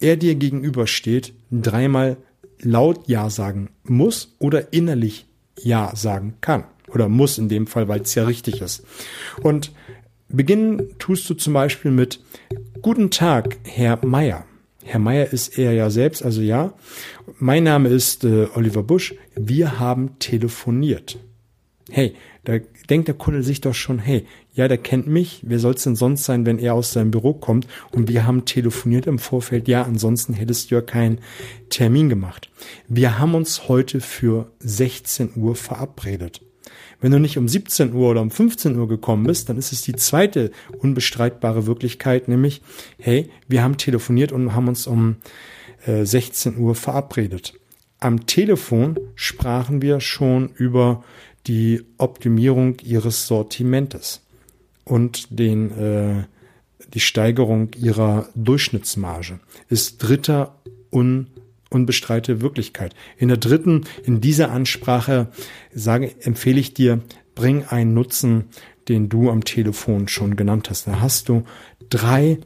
er 0.00 0.16
dir 0.16 0.35
gegenübersteht, 0.35 1.33
dreimal 1.50 2.16
laut 2.61 3.09
Ja 3.09 3.31
sagen 3.31 3.70
muss 3.85 4.35
oder 4.38 4.72
innerlich 4.72 5.26
Ja 5.61 5.92
sagen 5.94 6.35
kann. 6.40 6.64
Oder 6.88 7.09
muss 7.09 7.38
in 7.38 7.48
dem 7.48 7.66
Fall, 7.66 7.88
weil 7.88 8.02
es 8.02 8.14
ja 8.14 8.24
richtig 8.24 8.61
ist. 8.61 8.85
Und 9.42 9.72
beginnen 10.28 10.98
tust 10.98 11.28
du 11.31 11.35
zum 11.35 11.55
Beispiel 11.55 11.90
mit 11.90 12.20
Guten 12.83 13.11
Tag, 13.11 13.59
Herr 13.64 14.05
Meier. 14.05 14.44
Herr 14.85 15.01
Meier 15.01 15.33
ist 15.33 15.59
er 15.59 15.73
ja 15.73 15.90
selbst, 15.90 16.25
also 16.25 16.40
ja. 16.40 16.75
Mein 17.38 17.64
Name 17.64 17.88
ist 17.88 18.25
äh, 18.25 18.47
Oliver 18.55 18.83
Busch. 18.83 19.14
Wir 19.35 19.79
haben 19.79 20.18
telefoniert. 20.18 21.18
Hey, 21.90 22.14
da 22.45 22.59
denkt 22.90 23.09
der 23.09 23.14
Kunde 23.14 23.42
sich 23.42 23.61
doch 23.61 23.75
schon, 23.75 23.99
hey, 23.99 24.27
ja, 24.55 24.68
der 24.68 24.79
kennt 24.79 25.07
mich. 25.07 25.40
Wer 25.45 25.59
soll 25.59 25.75
es 25.75 25.85
denn 25.85 25.97
sonst 25.97 26.25
sein, 26.25 26.47
wenn 26.47 26.59
er 26.59 26.75
aus 26.75 26.92
seinem 26.92 27.11
Büro 27.11 27.33
kommt? 27.33 27.66
Und 27.90 28.09
wir 28.09 28.27
haben 28.27 28.45
telefoniert 28.45 29.07
im 29.07 29.18
Vorfeld. 29.18 29.68
Ja, 29.68 29.83
ansonsten 29.83 30.35
hättest 30.35 30.71
du 30.71 30.77
ja 30.77 30.81
keinen 30.81 31.21
Termin 31.71 32.09
gemacht. 32.09 32.51
Wir 32.88 33.18
haben 33.18 33.35
uns 33.35 33.68
heute 33.68 34.01
für 34.01 34.53
16 34.61 35.33
Uhr 35.37 35.55
verabredet. 35.55 36.42
Wenn 37.03 37.11
du 37.11 37.19
nicht 37.19 37.37
um 37.37 37.49
17 37.49 37.93
Uhr 37.93 38.11
oder 38.11 38.23
um 38.23 38.31
15 38.31 38.79
Uhr 38.79 38.87
gekommen 38.87 39.25
bist, 39.25 39.49
dann 39.49 39.59
ist 39.59 39.73
es 39.73 39.83
die 39.83 39.97
zweite 39.97 40.53
unbestreitbare 40.79 41.67
Wirklichkeit, 41.67 42.29
nämlich, 42.29 42.62
hey, 42.99 43.29
wir 43.49 43.62
haben 43.62 43.77
telefoniert 43.77 44.31
und 44.31 44.55
haben 44.55 44.69
uns 44.69 44.87
um 44.87 45.17
äh, 45.85 46.05
16 46.05 46.57
Uhr 46.57 46.77
verabredet. 46.77 47.55
Am 47.99 48.27
Telefon 48.27 48.99
sprachen 49.17 49.83
wir 49.83 50.01
schon 50.01 50.51
über 50.55 51.03
die 51.49 51.83
Optimierung 51.99 52.79
ihres 52.85 53.27
Sortimentes 53.27 54.23
und 54.85 55.27
den, 55.37 55.77
äh, 55.77 56.25
die 56.95 57.01
Steigerung 57.01 57.71
ihrer 57.77 58.29
Durchschnittsmarge. 58.37 59.41
Ist 59.69 59.99
dritter 59.99 60.57
un 60.93 61.27
unbestreite 61.73 62.41
Wirklichkeit. 62.41 62.95
In 63.17 63.29
der 63.29 63.37
dritten, 63.37 63.85
in 64.05 64.21
dieser 64.21 64.51
Ansprache 64.51 65.29
sage, 65.75 66.13
empfehle 66.21 66.61
ich 66.61 66.75
dir, 66.75 67.01
bring 67.35 67.65
einen 67.65 67.95
Nutzen, 67.95 68.45
den 68.89 69.09
du 69.09 69.31
am 69.31 69.45
Telefon 69.45 70.09
schon 70.09 70.37
genannt 70.37 70.71
hast. 70.71 70.87
Da 70.87 71.01
hast 71.01 71.29
du 71.29 71.45
drei 71.89 72.39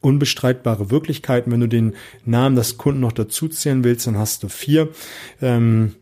unbestreitbare 0.00 0.90
Wirklichkeiten. 0.90 1.50
Wenn 1.52 1.60
du 1.60 1.68
den 1.68 1.94
Namen 2.24 2.56
des 2.56 2.76
Kunden 2.76 3.00
noch 3.00 3.12
dazuzählen 3.12 3.84
willst, 3.84 4.06
dann 4.06 4.18
hast 4.18 4.42
du 4.42 4.48
vier. 4.48 4.90
Ähm, 5.40 5.94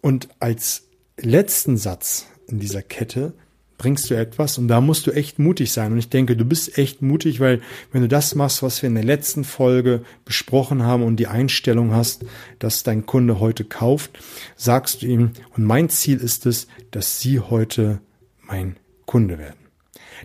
und 0.00 0.28
als 0.40 0.88
letzten 1.18 1.76
Satz 1.76 2.26
in 2.48 2.58
dieser 2.58 2.82
Kette 2.82 3.34
bringst 3.82 4.08
du 4.10 4.14
etwas 4.14 4.58
und 4.58 4.68
da 4.68 4.80
musst 4.80 5.08
du 5.08 5.10
echt 5.10 5.40
mutig 5.40 5.72
sein. 5.72 5.90
Und 5.90 5.98
ich 5.98 6.08
denke, 6.08 6.36
du 6.36 6.44
bist 6.44 6.78
echt 6.78 7.02
mutig, 7.02 7.40
weil 7.40 7.60
wenn 7.90 8.02
du 8.02 8.08
das 8.08 8.36
machst, 8.36 8.62
was 8.62 8.80
wir 8.80 8.86
in 8.86 8.94
der 8.94 9.02
letzten 9.02 9.42
Folge 9.42 10.02
besprochen 10.24 10.84
haben 10.84 11.02
und 11.02 11.16
die 11.16 11.26
Einstellung 11.26 11.92
hast, 11.92 12.24
dass 12.60 12.84
dein 12.84 13.06
Kunde 13.06 13.40
heute 13.40 13.64
kauft, 13.64 14.20
sagst 14.54 15.02
du 15.02 15.06
ihm, 15.06 15.32
und 15.56 15.64
mein 15.64 15.88
Ziel 15.88 16.18
ist 16.18 16.46
es, 16.46 16.68
dass 16.92 17.20
sie 17.20 17.40
heute 17.40 18.00
mein 18.46 18.76
Kunde 19.04 19.38
werden. 19.38 19.58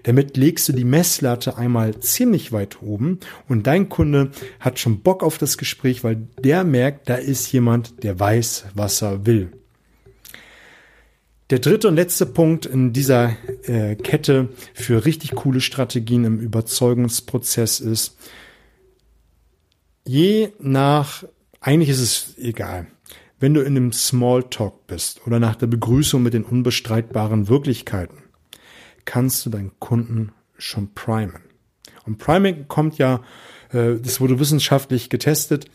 Damit 0.03 0.37
legst 0.37 0.69
du 0.69 0.73
die 0.73 0.83
Messlatte 0.83 1.57
einmal 1.57 1.99
ziemlich 1.99 2.51
weit 2.51 2.83
oben 2.83 3.19
und 3.49 3.65
dein 3.65 3.89
Kunde 3.89 4.29
hat 4.59 4.77
schon 4.77 4.99
Bock 4.99 5.23
auf 5.23 5.39
das 5.39 5.57
Gespräch, 5.57 6.03
weil 6.03 6.27
der 6.43 6.63
merkt, 6.63 7.09
da 7.09 7.15
ist 7.15 7.51
jemand, 7.51 8.03
der 8.03 8.19
weiß, 8.19 8.65
was 8.75 9.01
er 9.01 9.25
will. 9.25 9.51
Der 11.49 11.59
dritte 11.59 11.87
und 11.87 11.95
letzte 11.95 12.25
Punkt 12.25 12.65
in 12.65 12.91
dieser 12.91 13.37
äh, 13.63 13.95
Kette 13.95 14.49
für 14.73 15.05
richtig 15.05 15.31
coole 15.31 15.61
Strategien 15.61 16.25
im 16.25 16.39
Überzeugungsprozess 16.39 17.79
ist, 17.79 18.17
je 20.05 20.49
nach, 20.59 21.23
eigentlich 21.61 21.89
ist 21.89 22.01
es 22.01 22.37
egal, 22.37 22.87
wenn 23.39 23.53
du 23.53 23.61
in 23.61 23.77
einem 23.77 23.93
Smalltalk 23.93 24.87
bist 24.87 25.25
oder 25.25 25.39
nach 25.39 25.55
der 25.55 25.67
Begrüßung 25.67 26.21
mit 26.21 26.33
den 26.33 26.43
unbestreitbaren 26.43 27.47
Wirklichkeiten, 27.47 28.23
kannst 29.05 29.45
du 29.45 29.49
deinen 29.49 29.71
Kunden 29.79 30.33
schon 30.57 30.93
primen. 30.95 31.43
Und 32.05 32.17
Priming 32.17 32.67
kommt 32.67 32.97
ja, 32.97 33.21
äh, 33.71 33.95
das 33.95 34.19
wurde 34.19 34.39
wissenschaftlich 34.39 35.09
getestet, 35.09 35.65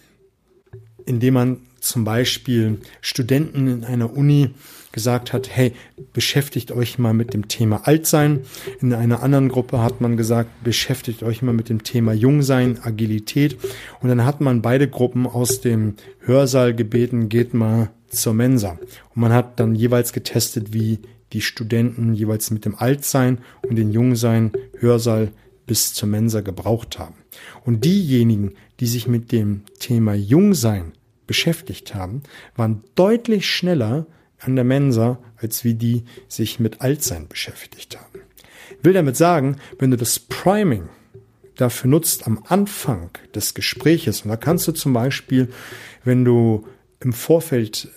indem 1.06 1.34
man 1.34 1.60
zum 1.92 2.04
Beispiel 2.04 2.78
Studenten 3.02 3.68
in 3.68 3.84
einer 3.84 4.16
Uni 4.16 4.48
gesagt 4.92 5.34
hat, 5.34 5.54
hey, 5.54 5.72
beschäftigt 6.14 6.72
euch 6.72 6.98
mal 6.98 7.12
mit 7.12 7.34
dem 7.34 7.48
Thema 7.48 7.86
Altsein. 7.86 8.40
In 8.80 8.94
einer 8.94 9.22
anderen 9.22 9.50
Gruppe 9.50 9.82
hat 9.82 10.00
man 10.00 10.16
gesagt, 10.16 10.64
beschäftigt 10.64 11.22
euch 11.22 11.42
mal 11.42 11.52
mit 11.52 11.68
dem 11.68 11.82
Thema 11.82 12.14
Jungsein, 12.14 12.82
Agilität. 12.82 13.58
Und 14.00 14.08
dann 14.08 14.24
hat 14.24 14.40
man 14.40 14.62
beide 14.62 14.88
Gruppen 14.88 15.26
aus 15.26 15.60
dem 15.60 15.96
Hörsaal 16.20 16.74
gebeten, 16.74 17.28
geht 17.28 17.52
mal 17.52 17.90
zur 18.08 18.32
Mensa. 18.32 18.78
Und 19.14 19.20
man 19.20 19.34
hat 19.34 19.60
dann 19.60 19.74
jeweils 19.74 20.14
getestet, 20.14 20.72
wie 20.72 20.98
die 21.34 21.42
Studenten 21.42 22.14
jeweils 22.14 22.50
mit 22.50 22.64
dem 22.64 22.74
Altsein 22.74 23.38
und 23.68 23.76
dem 23.76 23.90
Jungsein 23.90 24.52
Hörsaal 24.78 25.28
bis 25.66 25.92
zur 25.92 26.08
Mensa 26.08 26.40
gebraucht 26.40 26.98
haben. 26.98 27.16
Und 27.66 27.84
diejenigen, 27.84 28.54
die 28.80 28.86
sich 28.86 29.06
mit 29.08 29.30
dem 29.30 29.62
Thema 29.78 30.14
Jungsein 30.14 30.92
beschäftigt 31.26 31.94
haben, 31.94 32.22
waren 32.56 32.84
deutlich 32.94 33.48
schneller 33.48 34.06
an 34.38 34.56
der 34.56 34.64
Mensa, 34.64 35.18
als 35.36 35.64
wie 35.64 35.74
die 35.74 36.04
sich 36.28 36.58
mit 36.60 36.80
Altsein 36.80 37.28
beschäftigt 37.28 37.98
haben. 37.98 38.20
Ich 38.78 38.84
will 38.84 38.92
damit 38.92 39.16
sagen, 39.16 39.56
wenn 39.78 39.90
du 39.90 39.96
das 39.96 40.18
Priming 40.18 40.88
dafür 41.56 41.90
nutzt 41.90 42.26
am 42.26 42.42
Anfang 42.48 43.10
des 43.34 43.54
Gespräches, 43.54 44.22
und 44.22 44.30
da 44.30 44.36
kannst 44.36 44.66
du 44.66 44.72
zum 44.72 44.92
Beispiel, 44.92 45.48
wenn 46.04 46.24
du 46.24 46.66
im 47.00 47.12
Vorfeld 47.12 47.88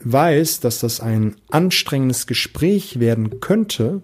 weißt, 0.00 0.64
dass 0.64 0.80
das 0.80 1.00
ein 1.00 1.36
anstrengendes 1.50 2.26
Gespräch 2.26 3.00
werden 3.00 3.40
könnte, 3.40 4.02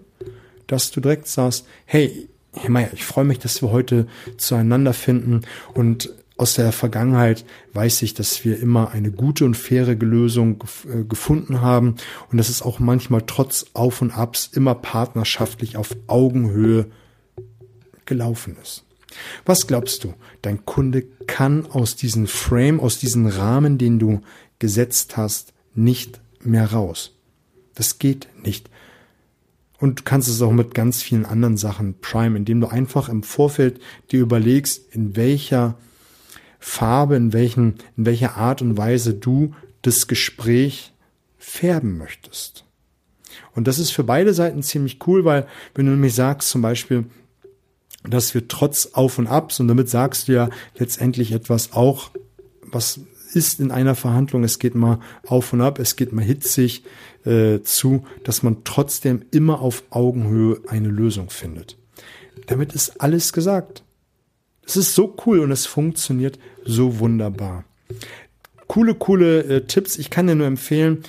dass 0.67 0.91
du 0.91 1.01
direkt 1.01 1.27
sagst, 1.27 1.65
hey, 1.85 2.29
Herr 2.53 2.69
Meier, 2.69 2.89
ich 2.93 3.03
freue 3.03 3.25
mich, 3.25 3.39
dass 3.39 3.61
wir 3.61 3.71
heute 3.71 4.07
zueinander 4.37 4.93
finden 4.93 5.41
und 5.73 6.13
aus 6.37 6.55
der 6.55 6.71
Vergangenheit 6.71 7.45
weiß 7.73 8.01
ich, 8.01 8.13
dass 8.13 8.43
wir 8.43 8.59
immer 8.59 8.91
eine 8.91 9.11
gute 9.11 9.45
und 9.45 9.55
faire 9.55 9.95
Lösung 9.95 10.63
äh, 10.85 11.03
gefunden 11.03 11.61
haben 11.61 11.95
und 12.29 12.37
dass 12.37 12.49
es 12.49 12.61
auch 12.61 12.79
manchmal 12.79 13.23
trotz 13.25 13.67
Auf 13.73 14.01
und 14.01 14.11
Abs 14.11 14.49
immer 14.51 14.75
partnerschaftlich 14.75 15.77
auf 15.77 15.95
Augenhöhe 16.07 16.87
gelaufen 18.05 18.57
ist. 18.61 18.83
Was 19.45 19.65
glaubst 19.67 20.03
du? 20.03 20.13
Dein 20.41 20.65
Kunde 20.65 21.03
kann 21.25 21.65
aus 21.67 21.95
diesem 21.95 22.27
Frame, 22.27 22.81
aus 22.81 22.99
diesem 22.99 23.27
Rahmen, 23.27 23.77
den 23.77 23.97
du 23.97 24.21
gesetzt 24.59 25.15
hast, 25.15 25.53
nicht 25.73 26.19
mehr 26.41 26.71
raus. 26.71 27.15
Das 27.75 27.97
geht 27.97 28.27
nicht. 28.43 28.69
Und 29.79 29.99
du 29.99 30.03
kannst 30.03 30.27
es 30.27 30.41
auch 30.41 30.51
mit 30.51 30.73
ganz 30.73 31.01
vielen 31.01 31.25
anderen 31.25 31.57
Sachen 31.57 31.95
prime, 31.99 32.37
indem 32.37 32.61
du 32.61 32.67
einfach 32.67 33.09
im 33.09 33.23
Vorfeld 33.23 33.79
dir 34.11 34.21
überlegst, 34.21 34.93
in 34.93 35.15
welcher 35.15 35.77
Farbe, 36.67 37.15
in 37.15 37.31
welchen, 37.31 37.75
in 37.95 38.07
welcher 38.07 38.37
Art 38.37 38.63
und 38.63 38.75
Weise 38.75 39.13
du 39.13 39.53
das 39.83 40.07
Gespräch 40.07 40.93
färben 41.37 41.99
möchtest. 41.99 42.65
Und 43.53 43.67
das 43.67 43.77
ist 43.77 43.91
für 43.91 44.03
beide 44.03 44.33
Seiten 44.33 44.63
ziemlich 44.63 44.97
cool, 45.05 45.25
weil 45.25 45.45
wenn 45.75 45.85
du 45.85 45.91
nämlich 45.91 46.15
sagst 46.15 46.49
zum 46.49 46.63
Beispiel, 46.63 47.05
dass 48.03 48.33
wir 48.33 48.47
trotz 48.47 48.87
Auf 48.93 49.19
und 49.19 49.27
Abs, 49.27 49.59
und 49.59 49.67
damit 49.67 49.89
sagst 49.89 50.27
du 50.27 50.33
ja 50.33 50.49
letztendlich 50.75 51.33
etwas 51.33 51.71
auch, 51.71 52.09
was 52.63 52.99
ist 53.33 53.59
in 53.59 53.69
einer 53.69 53.93
Verhandlung, 53.93 54.43
es 54.43 54.57
geht 54.57 54.73
mal 54.73 54.99
auf 55.27 55.53
und 55.53 55.61
ab, 55.61 55.77
es 55.77 55.95
geht 55.95 56.13
mal 56.13 56.25
hitzig 56.25 56.83
äh, 57.25 57.61
zu, 57.61 58.05
dass 58.23 58.41
man 58.41 58.63
trotzdem 58.63 59.23
immer 59.29 59.61
auf 59.61 59.83
Augenhöhe 59.91 60.61
eine 60.67 60.89
Lösung 60.89 61.29
findet. 61.29 61.77
Damit 62.47 62.73
ist 62.73 63.01
alles 63.01 63.33
gesagt. 63.33 63.84
Es 64.65 64.77
ist 64.77 64.95
so 64.95 65.15
cool 65.25 65.39
und 65.39 65.51
es 65.51 65.65
funktioniert 65.65 66.39
so 66.63 66.99
wunderbar. 66.99 67.65
Coole, 68.67 68.95
coole 68.95 69.43
äh, 69.43 69.61
Tipps. 69.61 69.97
Ich 69.97 70.09
kann 70.09 70.27
dir 70.27 70.35
nur 70.35 70.47
empfehlen, 70.47 71.03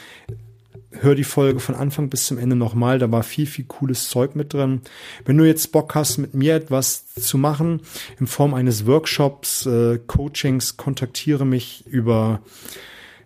hör 1.00 1.14
die 1.14 1.24
Folge 1.24 1.60
von 1.60 1.74
Anfang 1.74 2.10
bis 2.10 2.26
zum 2.26 2.38
Ende 2.38 2.56
nochmal. 2.56 2.98
Da 2.98 3.10
war 3.10 3.22
viel, 3.22 3.46
viel 3.46 3.64
cooles 3.64 4.08
Zeug 4.08 4.36
mit 4.36 4.52
drin. 4.52 4.82
Wenn 5.24 5.38
du 5.38 5.44
jetzt 5.44 5.72
Bock 5.72 5.94
hast, 5.94 6.18
mit 6.18 6.34
mir 6.34 6.54
etwas 6.54 7.06
zu 7.14 7.38
machen, 7.38 7.80
in 8.20 8.26
Form 8.26 8.54
eines 8.54 8.86
Workshops, 8.86 9.66
äh, 9.66 9.98
Coachings, 10.06 10.76
kontaktiere 10.76 11.46
mich 11.46 11.84
über 11.86 12.42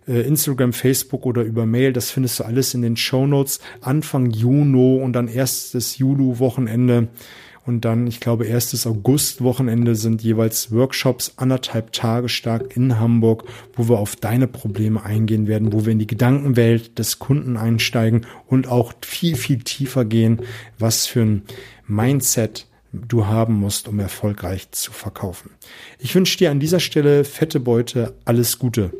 äh, 0.07 0.21
Instagram, 0.21 0.73
Facebook 0.73 1.25
oder 1.25 1.43
über 1.43 1.65
Mail. 1.65 1.93
Das 1.93 2.11
findest 2.11 2.39
du 2.39 2.45
alles 2.45 2.73
in 2.73 2.81
den 2.81 2.97
Show 2.97 3.27
Notes. 3.27 3.59
Anfang 3.81 4.29
Juni 4.31 5.01
und 5.01 5.13
dann 5.13 5.27
erstes 5.27 5.97
Julu-Wochenende 5.97 7.09
und 7.65 7.85
dann, 7.85 8.07
ich 8.07 8.19
glaube, 8.19 8.45
erstes 8.45 8.87
August-Wochenende 8.87 9.95
sind 9.95 10.23
jeweils 10.23 10.71
Workshops 10.71 11.33
anderthalb 11.37 11.93
Tage 11.93 12.27
stark 12.27 12.75
in 12.75 12.99
Hamburg, 12.99 13.43
wo 13.75 13.87
wir 13.87 13.99
auf 13.99 14.15
deine 14.15 14.47
Probleme 14.47 15.03
eingehen 15.03 15.47
werden, 15.47 15.71
wo 15.71 15.85
wir 15.85 15.91
in 15.91 15.99
die 15.99 16.07
Gedankenwelt 16.07 16.97
des 16.97 17.19
Kunden 17.19 17.57
einsteigen 17.57 18.25
und 18.47 18.67
auch 18.67 18.93
viel, 19.01 19.35
viel 19.35 19.59
tiefer 19.59 20.05
gehen, 20.05 20.41
was 20.79 21.05
für 21.05 21.21
ein 21.21 21.43
Mindset 21.85 22.67
du 22.93 23.27
haben 23.27 23.53
musst, 23.53 23.87
um 23.87 23.99
erfolgreich 23.99 24.71
zu 24.71 24.91
verkaufen. 24.91 25.51
Ich 25.99 26.15
wünsche 26.15 26.37
dir 26.37 26.51
an 26.51 26.59
dieser 26.59 26.79
Stelle 26.79 27.23
fette 27.23 27.59
Beute, 27.59 28.15
alles 28.25 28.59
Gute. 28.59 28.91